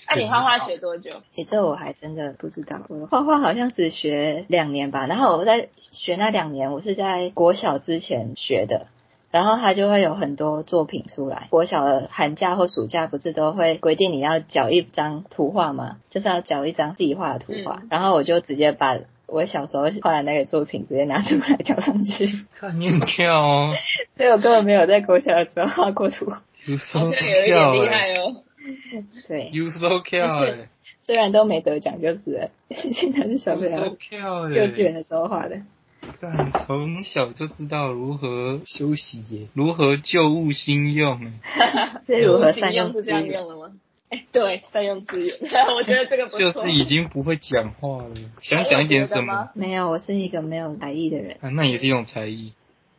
[0.09, 1.21] 那你画画学多久？
[1.35, 2.81] 你这我还真的不知道。
[2.89, 5.05] 我画画好像只学两年吧。
[5.05, 8.87] 然后我在学那两年，我是在国小之前学的。
[9.29, 11.47] 然后他就会有很多作品出来。
[11.49, 15.97] 国小的寒假或暑假不是都会规定你要缴一张图画吗？
[16.09, 17.81] 就是要缴一张自己画的图画。
[17.89, 18.97] 然后我就直接把。
[19.33, 23.73] 我小时候画的那个作品直接拿出来跳上去，看你跳哦，
[24.15, 26.31] 所以我根本没有在国小的时候画过图。
[26.65, 28.43] You so 有一点厉害哦。
[29.27, 29.49] 对。
[29.51, 30.67] You so cute。
[30.99, 35.61] 虽然都没得奖，就是现在是小朋友幼稚园的时候画的。
[36.21, 41.19] 但从小就知道如何休息耶，如何旧物新用。
[42.07, 43.71] 这如何善用 是这样用的吗？
[44.31, 45.37] 对，善用资源，
[45.75, 46.39] 我觉得这个不错。
[46.39, 49.49] 就是已经不会讲话了，想讲一点什么？
[49.55, 51.37] 没有，我是一个没有才艺的人。
[51.41, 52.53] 啊，那也是一种才艺。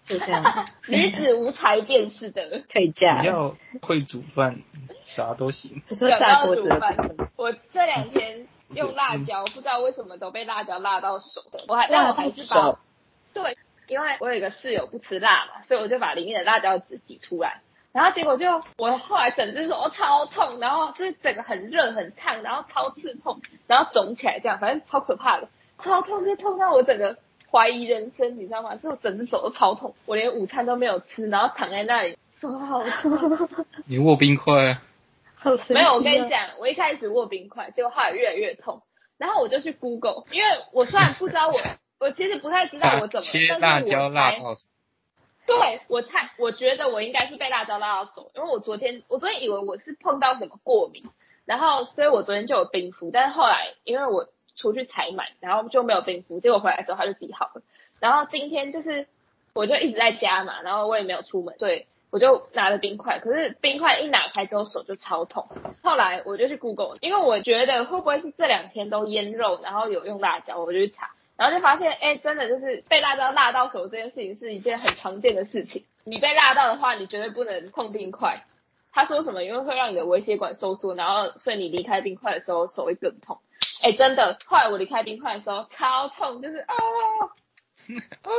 [0.04, 3.22] 就这样， 女子无才便是德， 可以嫁。
[3.22, 4.58] 只要会煮饭，
[5.00, 5.82] 啥都行。
[5.96, 6.94] 说炸锅煮饭，
[7.36, 11.64] 我这两天用辣椒，不知道为什么都被辣椒辣到手的。
[11.68, 12.78] 我还，但我还是把，
[13.32, 13.56] 对，
[13.88, 17.62] 因为我有一个室友不吃辣嘛，所以我就把里面的辣椒籽挤出来。
[17.94, 18.44] 然后结果就
[18.76, 27.16] 我后来整只手超痛，然后就是整个很热很烫，然后超刺痛，然后肿起来这样，反正超可怕的，超痛就痛到我整个
[27.52, 28.74] 怀疑人生，你知道吗？
[28.74, 33.16] 就整只手都超痛，我连午餐都没有吃，然后躺在那里说好痛。
[33.86, 34.78] 你握冰块？
[35.72, 38.82] 没有，我跟你讲，我一开始握冰块，结果后来越来越痛，
[39.18, 41.54] 然后我就去 Google，因为我虽然不知道我，
[42.04, 44.56] 我其实不太知道我怎么，切辣椒辣到。
[45.46, 51.04] 对我猜，我觉得我应该是被辣椒辣到手，因为我昨天我昨天以为我是碰到什么过敏，
[51.44, 57.62] 然后所以我昨天就有冰敷，但是后来因为我出去采买，然后就没有冰敷，结果回来之后它就自己好了。
[58.00, 59.06] 然后今天就是
[59.54, 65.46] 我就一直在家嘛，然后我也没有出门，所以我就拿了冰块，可是冰块一拿开之后手就超痛。
[65.82, 71.10] 后来我就去 Google，因为我觉得会不会是这两天都腌肉，然后有用辣椒，我就去查。
[71.36, 75.84] 然后就发现，哎，真的就是被辣椒辣到手这件事情是一件很常见的事情。
[76.04, 78.44] 你被辣到的话，你绝对不能碰冰块。
[78.92, 79.42] 他说什么？
[79.42, 83.38] 因为会让你的微血管收缩，然后所以你离开冰块的时候手会更痛。
[83.82, 86.74] 哎，真的，后来我离开冰块的时候超痛，就是啊
[88.22, 88.30] 啊，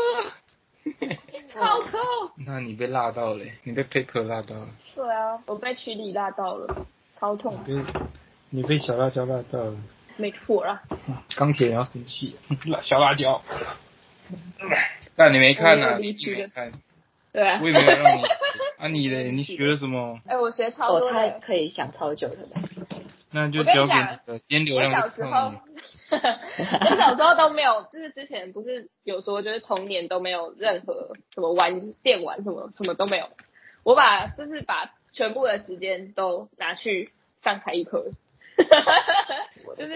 [1.51, 1.99] 超痛。
[2.47, 4.67] 那你被辣到嘞，你被 paper 辣到了。
[4.95, 6.85] 对啊，我被曲里辣到了，
[7.19, 7.57] 超痛。
[7.65, 7.83] 你被
[8.51, 9.75] 你被小辣椒辣到了。
[10.17, 10.81] 没错了，
[11.35, 12.35] 钢铁人要生气，
[12.83, 13.41] 小辣椒。
[15.15, 16.71] 但你没看呢，你没看。
[17.31, 17.59] 对啊。
[17.61, 18.23] 我也没有让你。
[18.77, 19.31] 啊，你嘞？
[19.31, 20.19] 你学了什么？
[20.27, 21.07] 哎，我学超多。
[21.09, 22.47] 我可以想超久的。
[23.31, 25.53] 那就交给你今天流量我小时候，
[26.11, 33.29] 我小时候都没有，就是之前不是有说，就是童年都没有任何什么玩电玩什么什么都没有。
[33.83, 37.11] 我把就是把全部的时间都拿去
[37.43, 38.11] 上才艺课。
[39.77, 39.93] 就是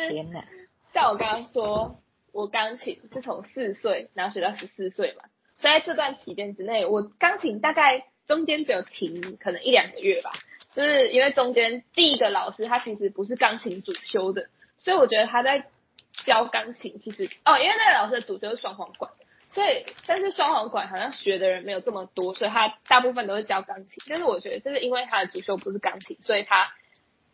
[0.94, 2.00] 像我刚刚说，
[2.32, 5.24] 我钢琴是从四岁然后学到十四岁嘛，
[5.58, 10.32] 在这段期间之内，我钢琴大概中间只有停可能一两个月吧，
[10.76, 15.66] 就是因为中间第一个老师他其实不是钢琴主修的，所以我觉得他在
[16.26, 19.12] 教钢琴其实哦，因为那个老师的主修是双簧管，
[19.50, 24.04] 所以但是双簧管好像学的人没有这么多，所以他大部分都是教钢琴。
[24.08, 26.68] 但是我觉得就是因为他的主修不是钢琴，所以他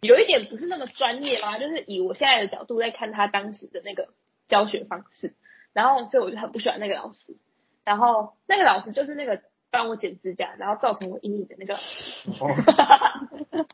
[0.05, 1.57] 有一点不是那么专业吧。
[1.57, 4.09] 就是以我现在的角度在看他当时的那个
[4.47, 5.35] 教学方式，
[5.73, 7.37] 然后所以我就很不喜欢那个老师。
[7.83, 11.75] 然后那个老师就是那个帮我剪指甲，然后造成我阴影的那个。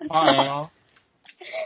[0.10, 0.70] 哎呀，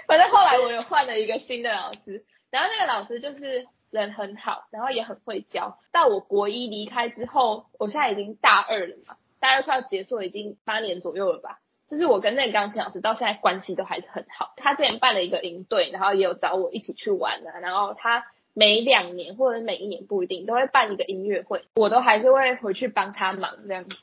[0.08, 5.80] 反正后来我又换了一个新的老师，然后那个老师就是人很好，然后也很会教。
[5.92, 11.62] 到我国一离开之后，我现在已经大二了嘛，大二快要结束，已经八年左右了吧。
[11.90, 14.54] 就是我跟那个钢琴老师到现在关系都还是很好。
[14.58, 17.60] 他之前办了一个营队，然后也有找我一起去玩啊。
[17.60, 23.96] 然后他每两年或者每一年不一定都会办一个音乐会，我都还是会回去帮他忙这样子。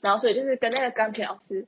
[0.00, 1.66] 然后所以就是跟那个钢琴老师。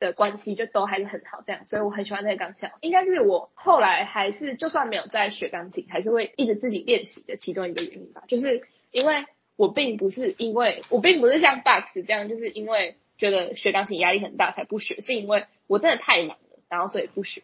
[0.00, 2.68] 的关系就都还是很好，这样，所以我很喜欢那个钢琴。
[2.82, 8.22] 应该是我后来还是就算没有在学钢琴，还是会一直自己练习的其中一个原因吧。
[8.28, 9.26] 就是因为
[9.56, 17.42] 我并不是因为我并不是像 Box 这样，就是因为觉得学钢琴压力很大才不学，是因为我真的太忙了，然后所以不学。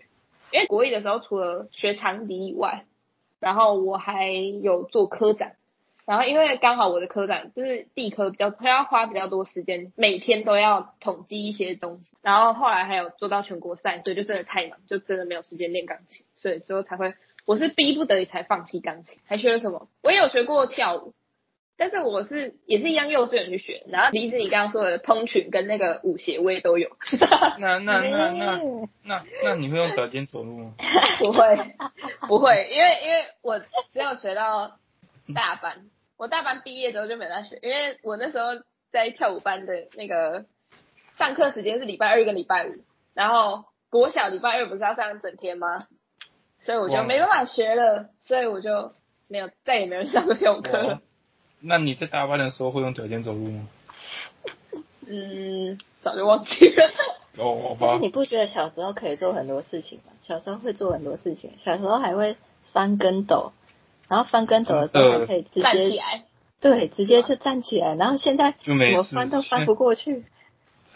[0.51, 2.85] 因为国一的时候除了学长笛以外，
[3.41, 5.57] 然后我还有做科展。
[6.07, 12.15] 然后因为刚好我的科长就是地科比较，他要花比较多时间，每天都要统计一些东西。
[12.21, 17.15] 然后后来还有做到全国赛，所以就真的太忙，就真的没有时间练钢琴，所以最后才会，
[17.47, 19.19] 我是逼不得已才放弃钢琴。
[19.25, 19.89] 还学了什么？
[20.03, 21.15] 我也有学过跳舞，
[21.77, 23.83] 但是我是也是一样幼稚园去学。
[23.89, 26.91] 然后离子你刚刚说的蓬裙跟那个舞鞋我也都有。
[27.59, 28.61] 那那那那
[29.03, 30.75] 那那你会用脚尖走路吗？
[31.19, 31.57] 不会，
[32.29, 34.79] 不会，因为因为我只有学到
[35.35, 35.87] 大班。
[36.17, 38.51] 我大班毕业之后就没再学，因为我那时候
[38.93, 40.45] 在跳舞班的那个
[41.19, 42.71] 上课时间是礼拜二跟礼拜五，
[43.15, 45.89] 然后国小礼拜二不是要上整天吗？
[46.61, 48.93] 所以我就没办法学了，所以我就
[49.29, 51.01] 没有再也没有上过跳舞课。
[51.67, 53.69] 那你在大班的时候会用脚尖走路吗？
[55.07, 56.91] 嗯，早就忘记了。
[57.39, 60.13] 哦，但是你不觉得小时候可以做很多事情吗？
[60.21, 62.37] 小时候会做很多事情，小时候还会
[62.73, 63.53] 翻跟斗。
[64.07, 66.25] 然后翻跟斗的时候还可以直接站起来，
[66.61, 67.95] 对，直接就站起来。
[67.95, 70.25] 然后现在就怎么翻都翻不过去。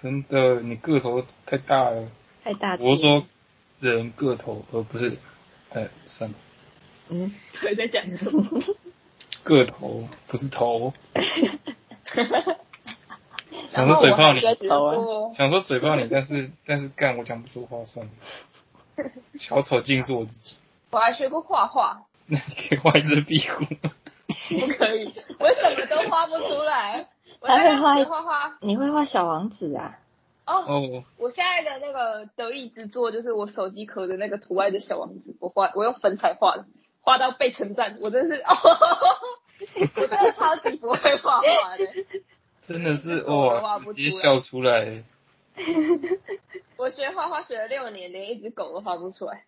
[0.02, 2.08] 真的，你个头太大了。
[2.44, 2.76] 太大。
[2.80, 3.24] 我说
[3.80, 5.16] 人个头，而不是
[5.70, 6.36] 哎，算了。
[7.08, 8.44] 嗯， 对，在讲什么？
[9.56, 10.92] 个头不是头。
[13.70, 14.40] 想说嘴炮你，
[15.34, 18.12] 想说嘴炮你，但是但是干我讲不出话，算了。
[19.38, 20.56] 小丑竟是我自己。
[20.90, 22.02] 我还学过画画。
[22.26, 23.92] 那你可以画一只壁虎吗？
[24.48, 27.06] 不可以，我什么都画不出来。
[27.42, 28.58] 还会画画画？
[28.60, 29.98] 你会画小王子啊？
[30.46, 36.64] 哦，我现在的那个得意之作就是我手机壳的那个图案的小王子，我画，我用粉彩画的，
[37.08, 38.52] 画到被称赞，我真是，哦，
[39.80, 41.86] 我真的超级不会画画的。
[42.66, 45.02] 真的是哇，直接笑出来。
[46.76, 49.44] 我学画画学了六年，连一只狗都画不出来。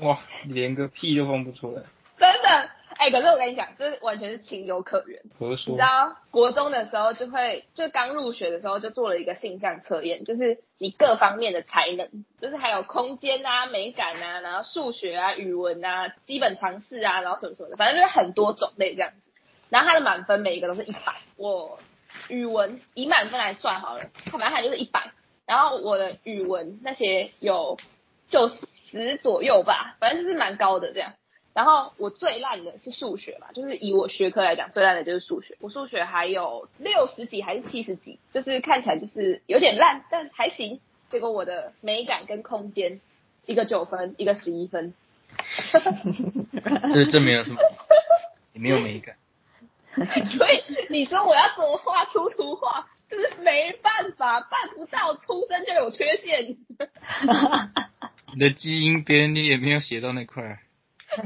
[0.00, 1.82] 哇，连个屁都放不出来！
[2.18, 5.22] 真的，哎，可是我跟你讲，这完全是情有可原。
[5.38, 5.72] 何说？
[5.72, 19.16] 你知道，国中的时候就会，就刚入学的时候就做了一个性向测验，就是你各方面的才能，就是还有空间啊、美感啊，然后数学啊、语文啊、基本常识啊，然后什么什么的，反正就是很多种类这样子。
[19.70, 21.78] 然后他的满分每一个都是一百，我
[22.28, 25.10] 语文以满分来算好了，反正它就是一百。
[25.46, 27.78] 然后我的语文那些有
[28.28, 28.56] 就是。
[28.90, 31.12] 十左右吧，反正就是蛮高的这样。
[31.52, 35.56] 然后我最烂的是数学嘛，就是以我学科来讲，最烂的就是数学。
[35.60, 40.80] 我数学还有六十几还是七十几，就是看起来就是有点烂，但还行。
[41.10, 43.00] 结果我的美感跟空间，
[43.46, 44.94] 一个九分，一个十一分。
[46.94, 47.60] 这证明了什么？
[48.52, 49.16] 你没有美感。
[49.94, 56.56] 所以你说我要怎么画出图画，就是没办法，办不到，出生就有缺陷。
[58.32, 60.60] 你的基因编你也没有写到那块，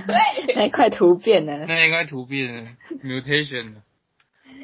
[0.07, 1.65] 对， 那块突变呢？
[1.69, 2.71] 那一块突变了
[3.03, 3.75] ？mutation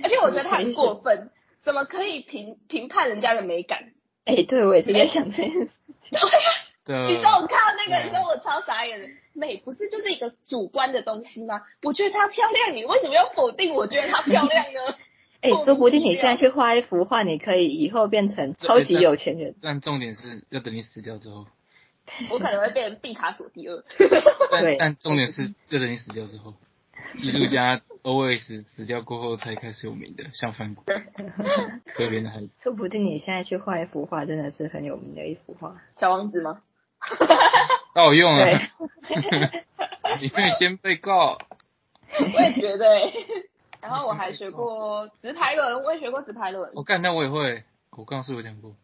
[0.03, 1.31] 而且我觉得他很过分，
[1.63, 3.93] 怎么可以评评判人家的美感？
[4.25, 5.71] 哎，对，我也是在想这件事
[6.03, 6.19] 情。
[6.87, 11.61] 对啊，你知道我看到那个时候我超傻眼的，美不是就是一个主观的东西吗？
[11.83, 14.81] 我觉得她漂亮，你为什么要否定我觉得她漂亮呢？
[15.43, 19.55] 哎，说不定你现在去画一幅画，你可以以后变成超级有钱人。
[19.63, 21.47] 但重点是要等你死掉之后。
[22.31, 23.83] 我可能会变成毕卡索第二，
[24.51, 26.55] 但但重点是，就等你死掉之后，
[27.23, 32.51] 艺术家 always 死掉过后才开始有名的，像梵谷，可怜的孩子。
[32.59, 36.63] 说不定你现在去画一幅画，真的是很有名的一幅画，小王子吗？
[37.95, 38.47] 好用啊！
[40.21, 41.39] 你可以先被告。
[42.19, 42.87] 我也觉得，
[43.81, 47.65] 然后我还学过直排轮，我也学过直排轮，我干，那我也会。
[47.93, 48.75] 我刚刚是有讲过，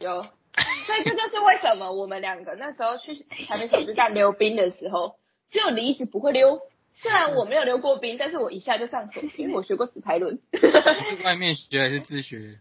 [0.00, 0.26] 有。
[0.86, 3.14] 所以这就是为什么我们两个那时候去
[3.46, 5.16] 台北小巨蛋溜冰的时候，
[5.50, 6.60] 只有李子不会溜。
[6.94, 10.38] 虽然我没有溜过冰，但是我一下就上手， 因为我学过直排轮。
[10.52, 10.58] 你
[11.16, 12.58] 是外面学还是自学？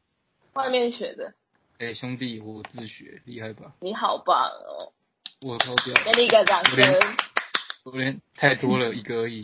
[0.53, 1.33] 外面学的。
[1.79, 3.73] 哎、兄弟，我自学，厉害吧？
[3.79, 4.93] 你好棒哦！
[5.41, 6.99] 我超屌，给你一个掌声。
[7.83, 9.43] 我连太多了一个而已，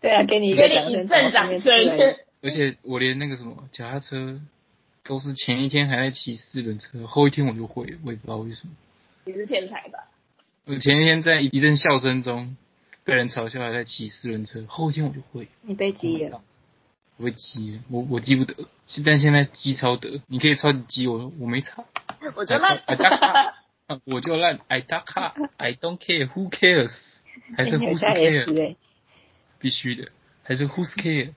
[0.00, 2.16] 对啊，给你一给个掌声，你一阵掌声。
[2.42, 4.40] 而且我连那个什么脚踏车，
[5.04, 8.74] 都是前一天还在骑四轮车，后一天我就会了，我也不知道为什么。
[9.24, 10.08] 你是天才吧？
[10.66, 12.56] 我前一天在一阵笑声中
[13.04, 15.48] 被人嘲笑，还在骑四轮车，后一天我就会。
[15.62, 16.42] 你被激了，
[17.16, 18.54] 我会记了，我我记不得，
[19.04, 21.84] 但现在记超得，你可以超级记我，我没差。
[22.36, 22.82] 我就烂。
[24.04, 26.96] 我就烂，I don't care，I don't care，Who cares？
[27.56, 28.76] 还是 Who's 在 care？S 哎，
[29.58, 30.12] 必须的，
[30.44, 31.32] 还是 Who's care？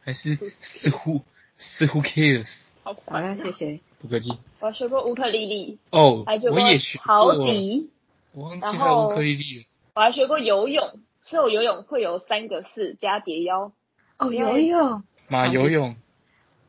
[0.00, 1.22] 还是是 Who
[1.58, 2.48] 是 Who cares？
[2.82, 3.80] 好好了，谢谢。
[4.00, 4.30] 不客气。
[4.60, 7.90] 我学过乌克丽丽，哦，还学过我也学陶过，笛，
[8.32, 9.64] 我忘记然后还有乌克丽丽了。
[9.94, 13.72] 我还学过游泳，所以我游泳会有三个式加叠腰。
[14.18, 15.96] 哦，游泳，马游泳，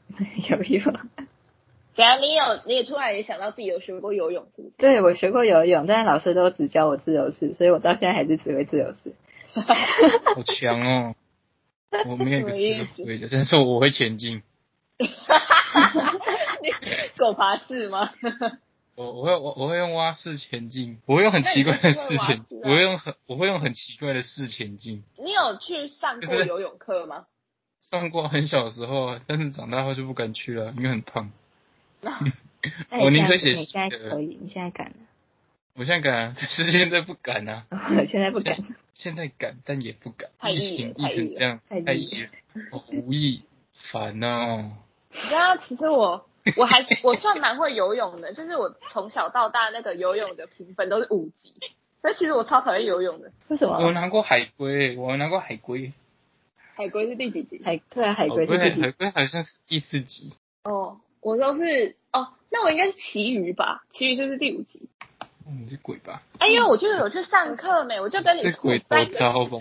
[0.50, 0.94] 游泳。
[1.96, 4.74] 等下你有你也突然也想到自己有学过游泳，是不是？
[4.78, 9.14] 对，我学过游泳，但是老师都只教我自由式，所以我到现在还是只会自由式。
[9.54, 11.16] 好强哦！
[12.08, 14.42] 我没有一个式是会的， 但是我会前进。
[16.62, 16.70] 你
[17.18, 18.12] 狗爬式吗？
[18.96, 25.04] 我我会我我会用蛙式前进，我会用很奇怪的式前，啊我会用很我会用很奇怪的式前进。
[25.18, 27.26] 你有去上过游泳课吗？
[27.82, 31.32] 上过很小的时候啊，但是长大后就不敢去了，因为很胖。
[32.02, 34.96] 那我宁可写你现在可以，你现在敢了？
[35.76, 37.66] 我现在敢啊，但是现在不敢啊。
[37.72, 38.58] 我现在不敢。
[38.94, 40.30] 现在敢，但也不敢。
[40.38, 42.30] 太疫情易了太易疫成这样，太易太易了，
[42.72, 43.42] 好无意，
[43.74, 44.78] 烦哦。
[45.14, 46.26] 你知道，其实我
[46.58, 51.54] 我还是 我算蛮会游泳的，就是我从小到大那个游泳的评分都是五级，
[52.02, 53.32] 所以其实我超讨厌游泳的。
[53.48, 53.78] 为什么？
[53.78, 55.94] 我拿过海龟，我拿过海龟，
[56.76, 57.64] 海龟是第几级？
[57.64, 60.34] 海对啊，海龟是海是自己龟好像是第四集。
[60.64, 63.84] 哦，我都是哦，那我应该是旗鱼吧？
[63.92, 64.90] 旗鱼就是第五级。
[65.46, 66.24] 哦你是鬼吧？
[66.40, 69.58] 哎，因为我就是有去上课没，我就跟你说是鬼头三个，招吧？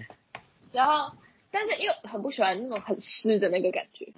[0.72, 1.12] 然后
[1.50, 4.12] 但是因为很不喜欢那种很湿的那个感觉，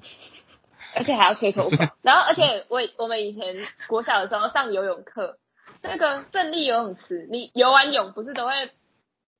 [0.94, 1.96] 而且还要吹头发。
[2.02, 3.56] 然后而且我我们以前
[3.88, 5.38] 国小的时候上游泳课，
[5.82, 8.70] 那个胜利游泳池，你游完泳不是都会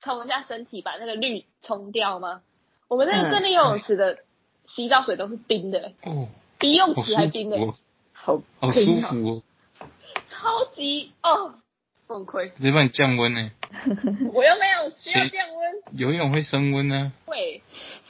[0.00, 2.42] 冲一下身体，把那个氯冲掉吗？
[2.88, 4.18] 我们那个嗯正立游泳池的
[4.66, 7.56] 洗澡水都是冰的、哦，比泳池还冰的、
[8.12, 9.42] 好好舒服哦，
[10.30, 11.54] 超级哦
[12.06, 12.50] 崩溃。
[12.56, 13.50] 直接帮你降温呢。
[14.32, 17.62] 我又没有需要降温，游泳会升温呢，会。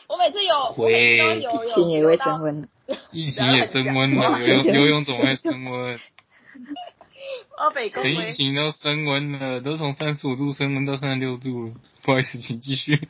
[0.09, 2.69] 我每次有，我会每次都游泳，疫情也会升温。
[3.13, 5.99] 疫情也升温了， 游泳游泳总会升温。
[7.57, 11.75] 哦，北宫陈疫，情都升温了，都从三十五度升温到三十六度了。
[12.03, 13.09] 不好意思，请继续。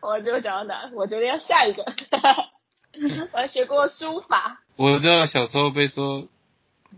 [0.00, 0.90] 我就讲到哪？
[0.94, 1.84] 我决定要下一个。
[3.32, 6.26] 我还学过书法，我知道小时候被说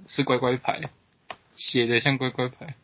[0.07, 0.81] 是乖乖牌，
[1.61, 2.75] 写的像乖乖牌，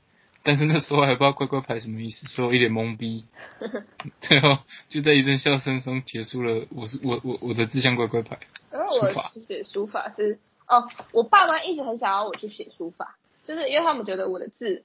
[0.42, 3.24] 但是那时候还不知道乖乖牌什么意思，所以我一脸懵逼。
[4.20, 4.58] 最后
[4.90, 6.66] 就在一阵笑声中结束了。
[6.70, 8.38] 我是我我我的志向乖乖牌，
[8.70, 9.10] 然后我
[9.48, 14.84] 写书法是哦，我爸妈一直很想要我去写书法，就是因为他们觉得我的字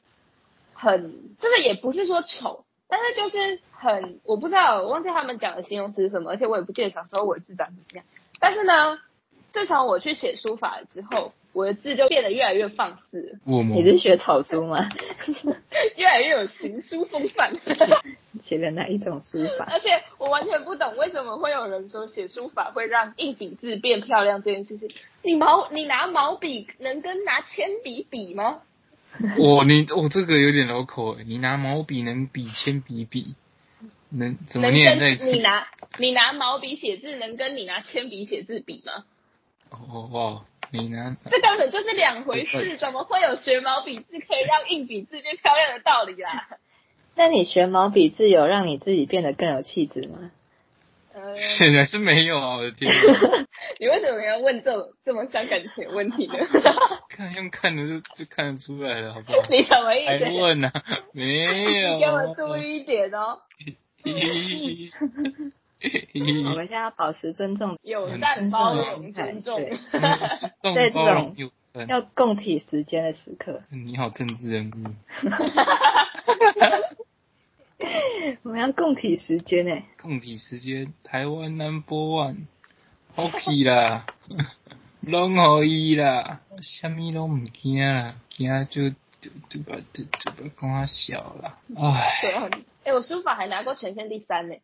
[0.73, 8.05] 很，就是也不是说丑，但是就是很，我不知道，我忘记他们讲的形容词是什么，而且我也不记得小时候我的字长怎么样。
[8.39, 8.97] 但是呢，
[9.51, 13.37] 自从我去写书法了之后，我的字就变得越来越放肆
[13.75, 14.89] 你是学草书吗？
[15.97, 17.53] 越来越有行书风范。
[18.41, 19.67] 写的哪一种书法？
[19.69, 24.89] 而且我完全不懂为什么会有人说写书法会让硬笔字变漂亮这件事情。
[25.21, 28.61] 你毛你拿毛笔能跟拿铅笔比吗？
[29.37, 33.35] 我 你我这个有点绕口欸，你拿毛笔能比铅笔比，
[34.09, 35.67] 能怎么念你拿
[35.99, 39.03] 你拿毛笔写字能跟你拿铅笔写字比吗？
[39.71, 46.47] 哦哇，你呢这根本就是两回事，怎么会有学毛笔字可以让硬笔字变漂亮的道理啦？
[47.15, 50.31] 那你学毛笔字有让你自己变得更有气质吗？
[51.13, 52.55] 呃，显然是没有啊！
[52.55, 53.45] 我的天哪，
[53.79, 56.35] 你为什么要问这种这么伤感情的问题呢？
[57.09, 59.39] 看用看的就就看得出来了，好不好？
[59.49, 60.31] 你什么意思还思？
[60.39, 60.71] 问啊？
[61.11, 61.37] 没
[61.81, 61.95] 有。
[61.95, 63.39] 你给我注意一点哦，
[66.51, 69.57] 我们现在要保持尊重，友善、包容、尊重。
[70.61, 71.51] 对这包容种。
[71.87, 73.63] 要共体时间的时刻。
[73.69, 74.91] 你好，政治人物。
[78.43, 84.05] 我们要共体时间诶，共体时间，台湾 number One，OK 啦，
[85.01, 92.49] 拢可以啦，啥物拢唔惊啦，惊就就就把就就把讲他小啦，唉，对啊，
[92.83, 94.55] 哎，我书法还拿过全县第三呢，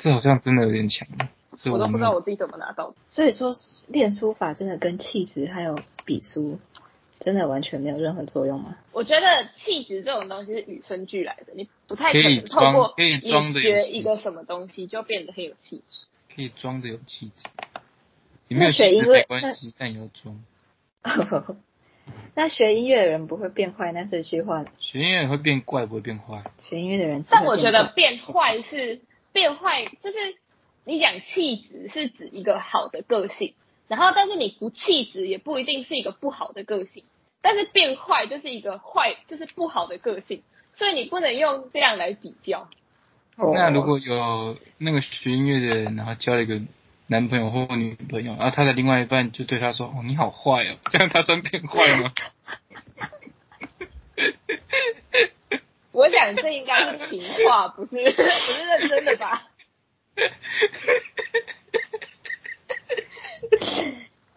[0.00, 1.06] 这好像真的有点强，
[1.70, 2.94] 我都不知道我自己怎么拿到。
[3.08, 3.52] 所以说
[3.88, 6.58] 练书法真的跟气质还有笔书。
[7.22, 8.78] 真的完全没有任何作用吗？
[8.92, 13.20] 我觉得气质这种东西是与生俱来的，你不太可能通过你
[13.60, 16.06] 学一个什么东西就变得很有气质。
[16.34, 17.42] 可以装的有气质，
[18.48, 20.42] 你没有学音乐关系，但要装。
[22.34, 24.64] 那学音乐的人不会变坏，那这句话。
[24.78, 26.42] 学音乐会变怪，不会变坏。
[26.56, 29.02] 学音乐的人，但我觉得变坏是
[29.32, 30.18] 变坏，就是
[30.84, 33.54] 你讲气质是指一个好的个性。
[33.88, 37.02] 然后，但是你不气质也不一定是一个不好的个性，
[37.42, 42.68] 但是变坏就是一个坏，就是不好的个性，所以你不能用这样来比较。
[43.36, 46.60] 那如果有那个学音乐的人，然后交了一个
[47.08, 52.12] 男朋友或女朋友，然后他的另外一半就对他说：“哦，你好坏哦！”这样他算变坏吗？
[55.92, 59.42] 我想这应该是情话，不是不是认真的吧？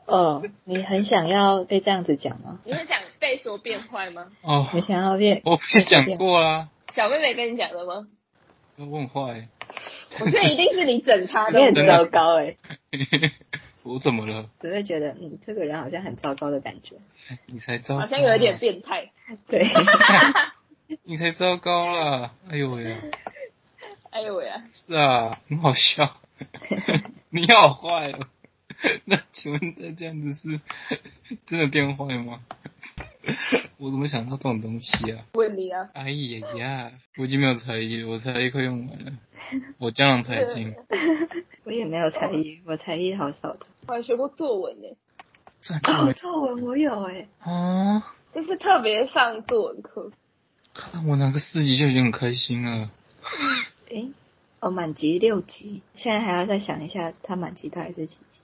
[0.06, 2.60] 哦，你很想要被这样子讲吗？
[2.66, 4.32] 你是想被说变坏吗？
[4.41, 5.41] 哦，你想要变？
[5.45, 6.70] 我被讲过啦。
[6.93, 8.08] 小妹妹跟你讲的吗？
[8.78, 9.47] 我很坏。
[10.20, 11.60] 我觉得一定是你整他的。
[11.60, 12.56] 你很糟糕哎。
[13.84, 14.49] 我怎么了？
[14.60, 16.95] 只会觉得嗯这个人好像很糟糕的感觉。
[17.45, 17.97] 你才糟。
[17.97, 19.12] 好像有一点变态。
[19.47, 19.66] 对。
[21.04, 22.34] 你太糟糕了！
[22.50, 22.96] 哎呦喂！
[24.12, 24.52] 哎呦喂！
[24.74, 26.18] 是啊，很好笑。
[27.30, 28.28] 你好坏哦。
[29.06, 30.60] 那请问他这样子是
[31.46, 32.42] 真的变坏吗？
[33.78, 35.24] 我怎么想到这种东西啊？
[35.34, 35.90] 问你啊！
[35.94, 39.12] 哎呀呀，我已经没有才艺，我才艺快用完了，
[39.80, 40.76] 我江郎才尽。
[41.64, 43.66] 我也没有才艺，我才艺好少的。
[43.88, 44.88] 我还学过作文呢。
[45.88, 47.28] 哦，作文我有哎。
[47.40, 48.14] 啊。
[48.36, 50.12] 就是特别上作文课。
[50.74, 52.90] 看我拿个四级就已经很开心了。
[53.92, 54.06] 哎，
[54.60, 58.42] 哦，满级六级，现在还要再想一下，他满级大概是几级？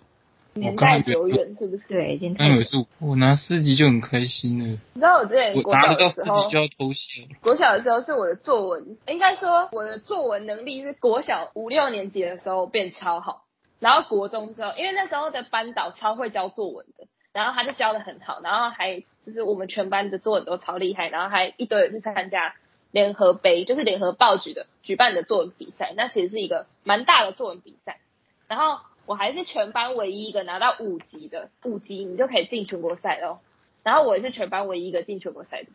[0.54, 1.84] 年代久远是不是？
[1.88, 2.36] 对，已经。
[2.38, 4.66] 那也是我拿四级就很开心了。
[4.66, 7.00] 你知道我之前国小的时候就要偷笑。
[7.42, 13.44] 国小的时候是我的作文，应该说我的作文能力是国小五六年级的时候变超好，
[13.80, 22.55] 然后国中之后，因为那时候的班导超会教作文的，然后他就教的很好，然后还就是我们全班的作文都超厉害，然后还一堆人去参加
[22.91, 27.99] 联合杯，就是联合报举的举办的作文比赛，那其实是一个蛮大的作文比赛，
[28.47, 28.80] 然后。
[29.05, 33.39] 我还是全班唯一一个拿到五级的，五级你就可以进全国赛哦。
[33.82, 35.70] 然后我也是全班唯一一个进全国赛的。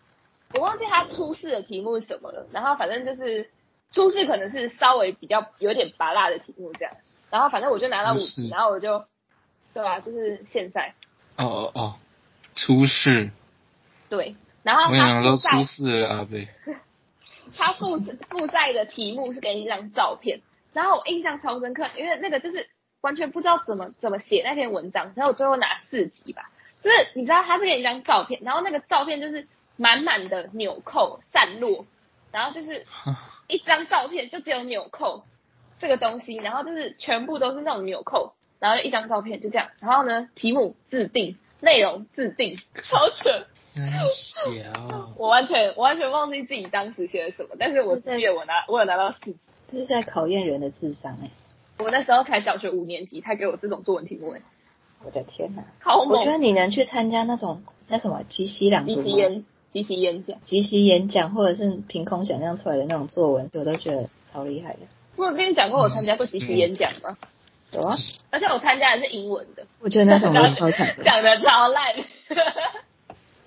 [0.52, 3.50] 我忘记他初试的题目是什么了，然后反正就是
[3.90, 6.94] 初试可能是稍微比较有点拔辣的题目这样。
[7.28, 9.04] 然后反正我就拿到五级，然后我就，
[9.72, 9.98] 对吧？
[9.98, 10.94] 就是现在。
[11.36, 11.94] 哦哦哦，
[12.54, 13.30] 初试。
[14.08, 16.48] 对，然后他都初试了阿贝。
[17.56, 20.40] 他复复赛的题目是给你一张照片，
[20.72, 22.68] 然后我印象超深刻，因为那个就是。
[23.00, 26.50] 完全不知道怎么怎么写那篇文章，然后我最后拿四级吧。
[26.80, 29.46] 就是你知道，他是给你一张照片，然后那个照片就是
[29.76, 31.84] 满满的纽扣散落，
[32.32, 32.86] 然后就是
[33.46, 35.24] 一张照片就只有纽扣
[35.80, 39.68] 这个东西，然后就是全部都是那种纽扣，然后一张照片就这样。
[39.80, 43.46] 然后呢，题目自定，内容自定， 超扯。
[43.74, 51.30] 小，我完全我完全忘记自己当时写了什么，但是我四月我拿我有拿到四级，这是在考验人的智商哎。
[51.78, 54.40] 我那时候才小学五年级，他给我这种作文题目哎！
[55.04, 56.20] 我的天哪，好猛！
[56.20, 64.80] 我觉得你能去参加那种那什么即席朗读即席演即席演讲、即席演讲，或者是凭空想象出来的那种作文，我都觉得超厉害的。
[65.16, 67.16] 我有跟你讲过我参加过即席演讲吗？
[67.74, 67.96] 有啊，
[68.30, 69.66] 而且我参加的是英文的。
[69.80, 70.32] 我觉得那种
[71.04, 71.94] 讲的超烂。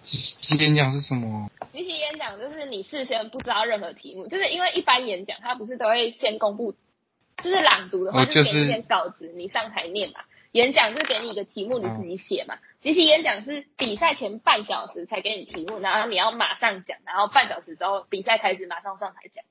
[0.01, 1.49] 即席演讲是什么？
[1.73, 6.75] 即席演讲就是你事先不知道任何题目，就是因为一般演讲他不是都会先公布。
[7.43, 10.21] 就是朗读的话，就是给你一篇稿子，你上台念嘛。
[10.53, 12.57] 演讲是给你一个题目，你自己写嘛。
[12.82, 19.45] 即席演讲是比赛前半小时才给你题目，然后你要马上讲，然后半小时之后比赛开始马上上台讲。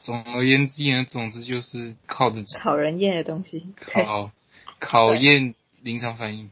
[0.00, 2.56] 总而言之，言总之就是靠自己。
[2.58, 3.74] 考人验的东西。
[3.76, 4.30] 考
[4.78, 6.50] 考验临场反应。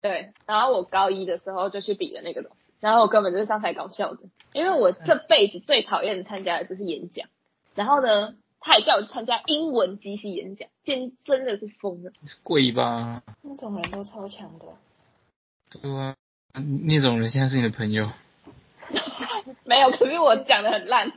[0.00, 4.20] 对，然后我高一的时候就去比了那个东西，然后我根本就是上台搞笑的，
[4.52, 7.28] 因为我这辈子最讨厌参加的就是演讲，
[7.74, 8.34] 然后呢。
[8.58, 12.10] 他还叫我参加英文即席演讲，真真的是疯了。
[12.42, 13.22] 贵吧？
[13.42, 14.66] 那种人都超强的。
[15.70, 16.16] 对啊，
[16.52, 18.10] 那种人现在是你的朋友？
[19.62, 21.12] 没有，可是我讲的很烂。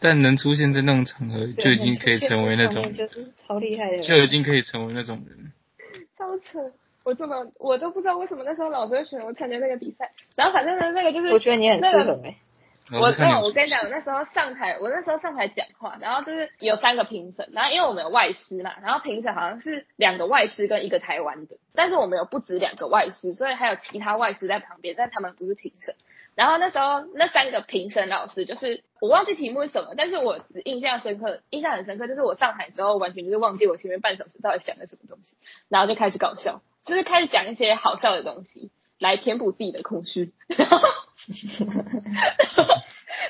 [0.00, 5.52] 但能出现在那种场合，就已经可以成为那种，就是超厉害的，就已经可以成为那种人。
[6.16, 6.72] 超扯！
[7.04, 10.10] 我怎么我都不知道为什么那时候老师会选我参加那个比赛。
[10.34, 12.34] 然后反正呢，那个就是我觉得你很适合哎。
[12.92, 25.96] 我那我跟你讲，我那时候上台，我那时候上台讲话，然后就是有三个评审，然后因为我们有外师嘛，然后评审好像是两个外师跟一个台湾的，但是我们有不止两个外师，所以还有其他外师在旁边，但他们不是评审。
[26.36, 35.34] 然后那时候那三个评审老师就是我忘记题目是什么，但是我只印象深刻，印象很深刻，就是我上台之后完全就是忘记我前面半小时到底想了什么东西，
[35.68, 40.34] 然后就开始搞笑，就是开始讲一些好笑的东西来填补自己的空虚。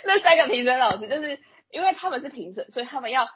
[0.04, 1.38] 那三个评审老师就是
[1.70, 3.28] 因为他们是评审，所以他们要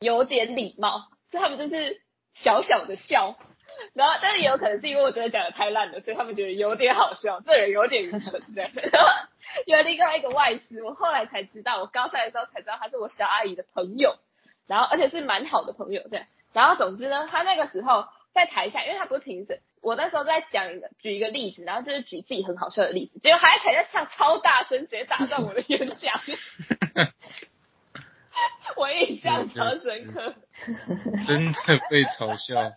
[0.00, 2.02] 有点礼貌，所以他们就是
[2.34, 3.38] 小小的笑。
[3.92, 8.70] 然后，但是也有可能是因为我觉得讲的太烂了，所以他们觉得有点好笑，这人有点愚蠢这样。
[9.66, 14.16] 有另外一个外师，我后来才知道，我高三的时候才知道他是我小阿姨的朋友，
[14.66, 16.26] 然后而且是蛮好的朋友这样。
[16.52, 26.20] 然后总之呢，他那个时候在台下，因为他不是评审，我那时候在讲一个举一个例子，然后就是举自己很好笑的例子，结果还在台下笑超大声，直接打断我的演讲。
[28.76, 30.34] 我印象超深刻，
[31.26, 32.72] 真的被嘲笑。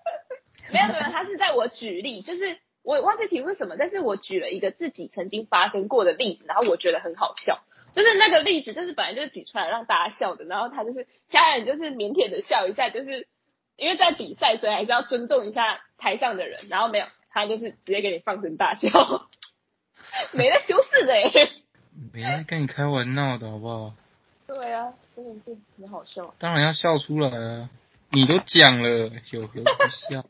[0.74, 7.60] 没有没有，他是在我举例，就是我忘记题目什么，但是我举了一个自己曾经发生过的例子，然后我觉得很好笑，
[7.94, 13.28] 就是那个例子就是本来就是举出来让大家笑的，然后他就是家人就是腼腆的笑一下，就是
[13.76, 18.90] 因为在比赛，所以还是要尊重一下台上的人，然后没有他就是直接给你放声大笑，
[20.34, 21.50] 没在修饰的哎，
[22.14, 23.94] 没在跟你开玩闹的好不好？
[24.48, 27.70] 对啊，真的是很好笑，当然要笑出来啊，
[28.12, 30.24] 你都讲了，有何不笑。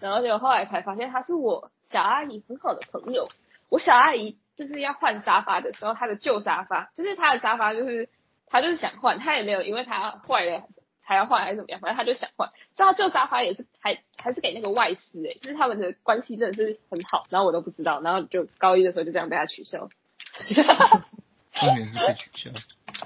[0.00, 3.28] 然后就后来才发现他是我小阿姨很好的朋友。
[3.68, 8.08] 我小阿姨就是要换沙发的时候，她的旧沙发就是她的沙发，就是
[8.46, 10.64] 她就是想换，她也没有因为她坏了
[11.04, 12.50] 才要换还是怎么样，反正她就想换。
[12.74, 17.26] 所以旧沙发也是还还是给那个外师诶，就是他们的关系真的是很好。
[17.30, 19.88] 然后我都不知道，然后就高一的时候就这样被他取消。
[21.52, 22.50] 重点是被取消。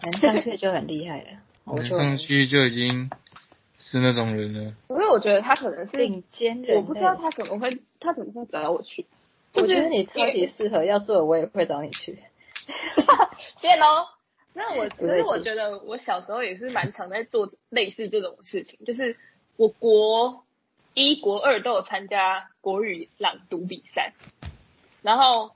[0.03, 1.31] 能上去就很厉害了，
[1.67, 3.11] 能上去就已经。
[3.79, 4.75] 是那种人呢？
[4.89, 9.07] 因为我觉得他可能是顶尖人，我不知道他怎么会，他怎么会找我去？
[9.55, 12.19] 我觉得你超级适合，要是我，我也会找你去。
[13.61, 14.07] 谢谢喽。
[14.53, 19.17] 那我可是我觉得我小时候也是蛮常在做类似这种事情，就是
[19.57, 20.45] 我国
[20.95, 24.13] 一、国二都有参加国语朗读比赛，
[25.03, 25.51] 然后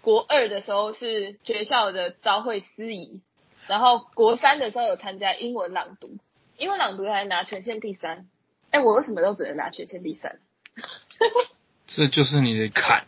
[0.00, 3.20] 国二的时候是学校的招会司仪，
[3.66, 6.16] 然后国三的时候有参加英文朗读。
[6.58, 8.26] 英文朗读还拿全县第三，
[8.70, 10.40] 哎，我为什么都只能拿全县第三？
[11.86, 13.06] 这就是你的坎，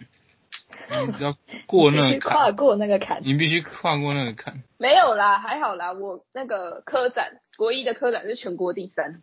[1.05, 1.36] 你只要
[1.66, 4.62] 过那个坎， 跨过那个坎，你必须跨过那个坎。
[4.78, 9.20] 没有啦，还好啦，我那个科展国一的科展是全国第三，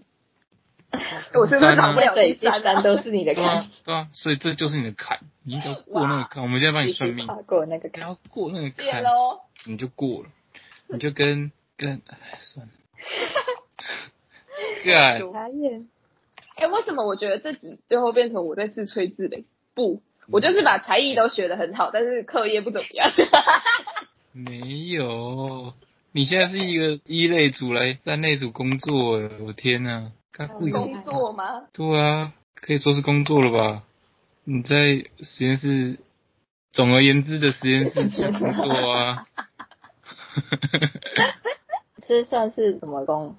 [1.34, 2.84] 我是不是拿不了第三？
[2.84, 6.44] 都是你的坎，对啊，所以这就是你的坎，你要过那个坎。
[6.44, 9.02] 我们现在帮你算命，跨过那个坎，要过那个坎，
[9.64, 10.30] 你就过了，
[10.88, 12.74] 你就跟跟，哎，算了。
[14.84, 15.88] 查验，
[16.56, 19.46] 哎，为什么我觉得自己最后变成我在自吹自擂？
[19.74, 23.12] 不，我就是把才艺都学得很好，但是课业不怎么样。
[24.34, 25.74] 没有，
[26.12, 30.12] 你现在是一个一类组来三类组工作，我天哪！
[30.60, 31.64] 工作吗？
[31.74, 33.84] 对啊，可以说是工作了吧？
[34.44, 35.98] 你在实验室，
[36.72, 38.02] 总而言之的实验室
[38.40, 39.26] 工作啊。
[42.08, 43.36] 这算是什么工？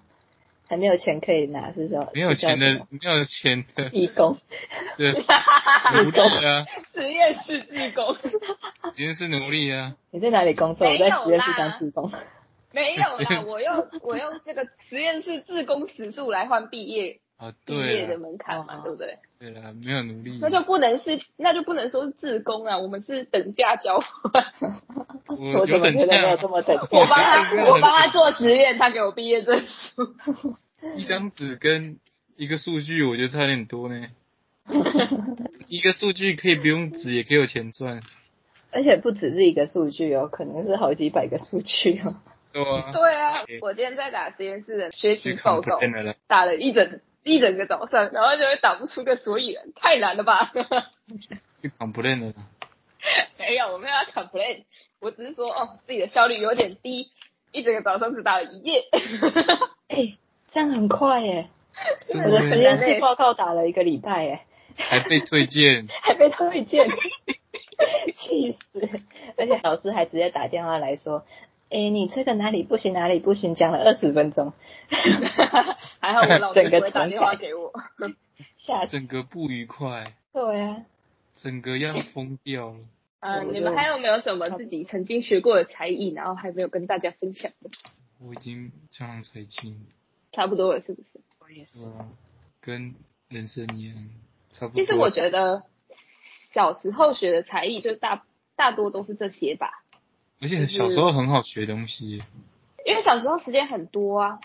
[0.69, 3.89] 还没有钱可以拿，是说没有钱的，没有钱的。
[3.89, 4.37] 义工，
[4.97, 5.13] 对，
[6.05, 8.15] 奴隶啊，实验室义工，
[8.95, 9.97] 实验室奴隶啊。
[10.11, 10.87] 你在哪里工作？
[10.87, 12.11] 我在实验室当义工。
[12.71, 19.17] 没有啦， 我用我用这个实验室自工时数来换毕业啊，毕业的门槛嘛，对不对？
[19.39, 24.45] 对啦，没有奴隶，那就不能是，那就不能说是自工啊，我们是等价交换。
[25.29, 26.77] 我怎么觉得没有这么等？
[26.91, 30.15] 我帮他，我帮他做实验，他给我毕业证书。
[30.97, 31.99] 一张纸跟
[32.37, 34.09] 一个数据，我觉得差点多呢。
[35.69, 38.01] 一个数据可以不用纸，也可以有钱赚。
[38.73, 42.17] 而且不只是一个数据哦，可能是好几百个数据哦。
[42.53, 42.91] 对啊。
[42.93, 45.79] 对啊，我今天在打实验室的学习报告，
[46.27, 50.51] 打了一整一整个早上，然后就会打不出个所以然，太难了吧？
[51.61, 52.35] 去 complain 了。
[53.39, 54.65] 没有，我没有要 complain，
[55.01, 57.09] 我只是说哦，自己的效率有点低，
[57.53, 58.85] 一整个早上只打了一页。
[59.89, 60.19] 哎。
[60.51, 61.51] 这样很快耶！
[62.09, 64.41] 我的实验室报告打了一个礼拜耶，
[64.79, 66.89] 还被推荐， 还被推荐，
[68.17, 68.81] 气死！
[69.37, 71.27] 而且老师还直接打电话来说
[71.71, 74.53] ：“哎，你这个哪里不行，哪里不行，讲了二十分钟，
[76.01, 77.73] 还好我老师整个不会打电话给我。
[78.57, 78.93] 吓死。
[78.93, 80.85] 整个不愉快，对啊，
[81.35, 82.77] 整个要疯掉了。
[83.21, 87.71] 嗯，你们还有没有什么自己曾经学过的才艺，然后还没有跟大家分享的？
[88.21, 89.87] 我已经江郎才尽，
[90.33, 91.09] 差不多了，是不是？
[91.41, 91.81] 我也是。
[92.61, 92.95] 跟
[93.29, 94.09] 人生一样，
[94.53, 94.85] 差不多。
[94.85, 95.65] 其实我觉得
[96.53, 98.25] 小时候学的才艺，就大
[98.57, 99.83] 大多都是这些吧，
[100.41, 102.23] 而且小时候很好学东西，
[102.87, 104.39] 因为小时候时间很多啊。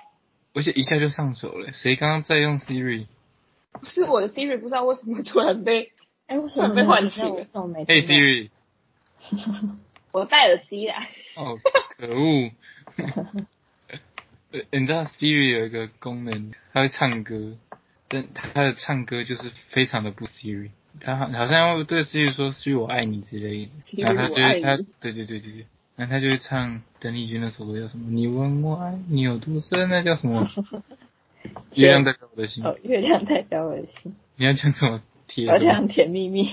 [0.55, 1.71] 而且一下就上手了。
[1.73, 3.07] 谁刚刚在用 Siri？
[3.71, 5.91] 可是我的 Siri 不知道为什么突然被
[6.27, 8.49] 哎，为什么被唤起你知道为什么没嘿 Siri，
[10.13, 11.05] 我戴耳机啦。
[11.35, 11.57] 哦，
[11.97, 12.51] 可恶！
[14.51, 17.57] 呃 你知道 Siri 有一个功能，它会唱歌，
[18.07, 20.69] 但它的唱歌就是非常的不 Siri。
[20.99, 25.65] 它好好像要对 Siri 说 “Siri 我爱你”之类的，Siri，然后它就我爱会它你对对对对对，
[25.95, 28.09] 然后它就会唱邓丽君那首歌叫什么？
[28.09, 29.87] 你问我爱你有多深？
[29.89, 30.47] 那叫什么？
[31.75, 32.65] 月亮代表我的心。
[32.65, 35.01] 哦，月亮代表我的心，你要讲什么？
[35.27, 36.47] 贴好什么像甜蜜蜜。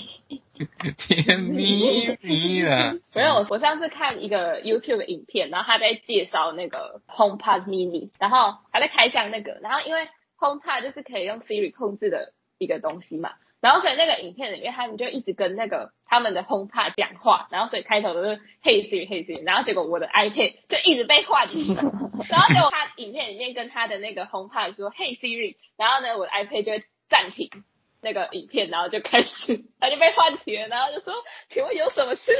[0.96, 2.94] 甜蜜蜜啦。
[3.14, 13.30] 没有，我上次看一个 YouTube 的影片，然后他在介绍那个 HomePod Mini，然后他在开箱那个，然后因为 HomePod 就是可以用 Siri 控制的一个东西嘛，
[13.60, 21.74] 然后所以那个影片里面他们就一直跟那个他们的 HomePod 讲话，然后所以开头都是 Hey Siri Hey Siri，然后结果我的 iPad 就一直被唤起，
[22.28, 27.50] 然后结果他影片里面跟他的那个 HomePod 说 Hey Siri，然后呢我的 iPad 就会暂停。
[28.02, 31.12] 那个影片，然后就开始，他就被唤起了，然后就说
[31.50, 32.32] ：“请问有什么事？”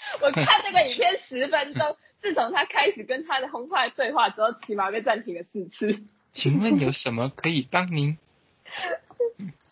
[0.22, 6.04] 我看那个影片十分钟，自从他开始跟他的红坏对话之后，起码被暂停了四次。
[6.32, 8.16] 请问有什么可以帮您？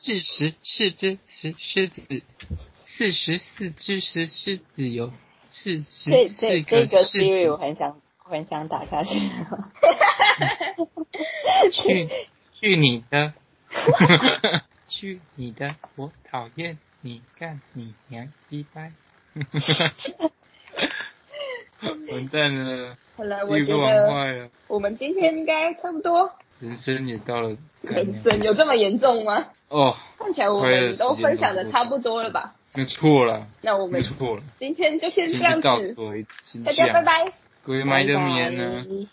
[0.03, 2.23] 四十四只石狮子，
[2.87, 5.13] 四十四只石狮子有
[5.51, 7.59] 四十四这这个狮 Siri 我。
[7.59, 9.21] 很想我很想打下去。
[11.71, 12.09] 去
[12.59, 13.35] 去你的！
[14.89, 15.77] 去你的！
[15.97, 18.93] 我讨厌你，干你娘鸡掰！
[22.11, 26.33] 完蛋了，好了，我一个玩觉得坏了，我们今天应该差不多。
[26.61, 29.47] 人生也到了人生有这么严重吗？
[29.69, 32.55] 哦，看起来我们都分享的差不多了吧？
[32.75, 35.97] 没错了，那我们错了，今天就先这样子，
[36.65, 37.33] 大家拜拜。
[37.65, 38.85] 各位麦的棉呢？
[38.87, 39.07] 拜拜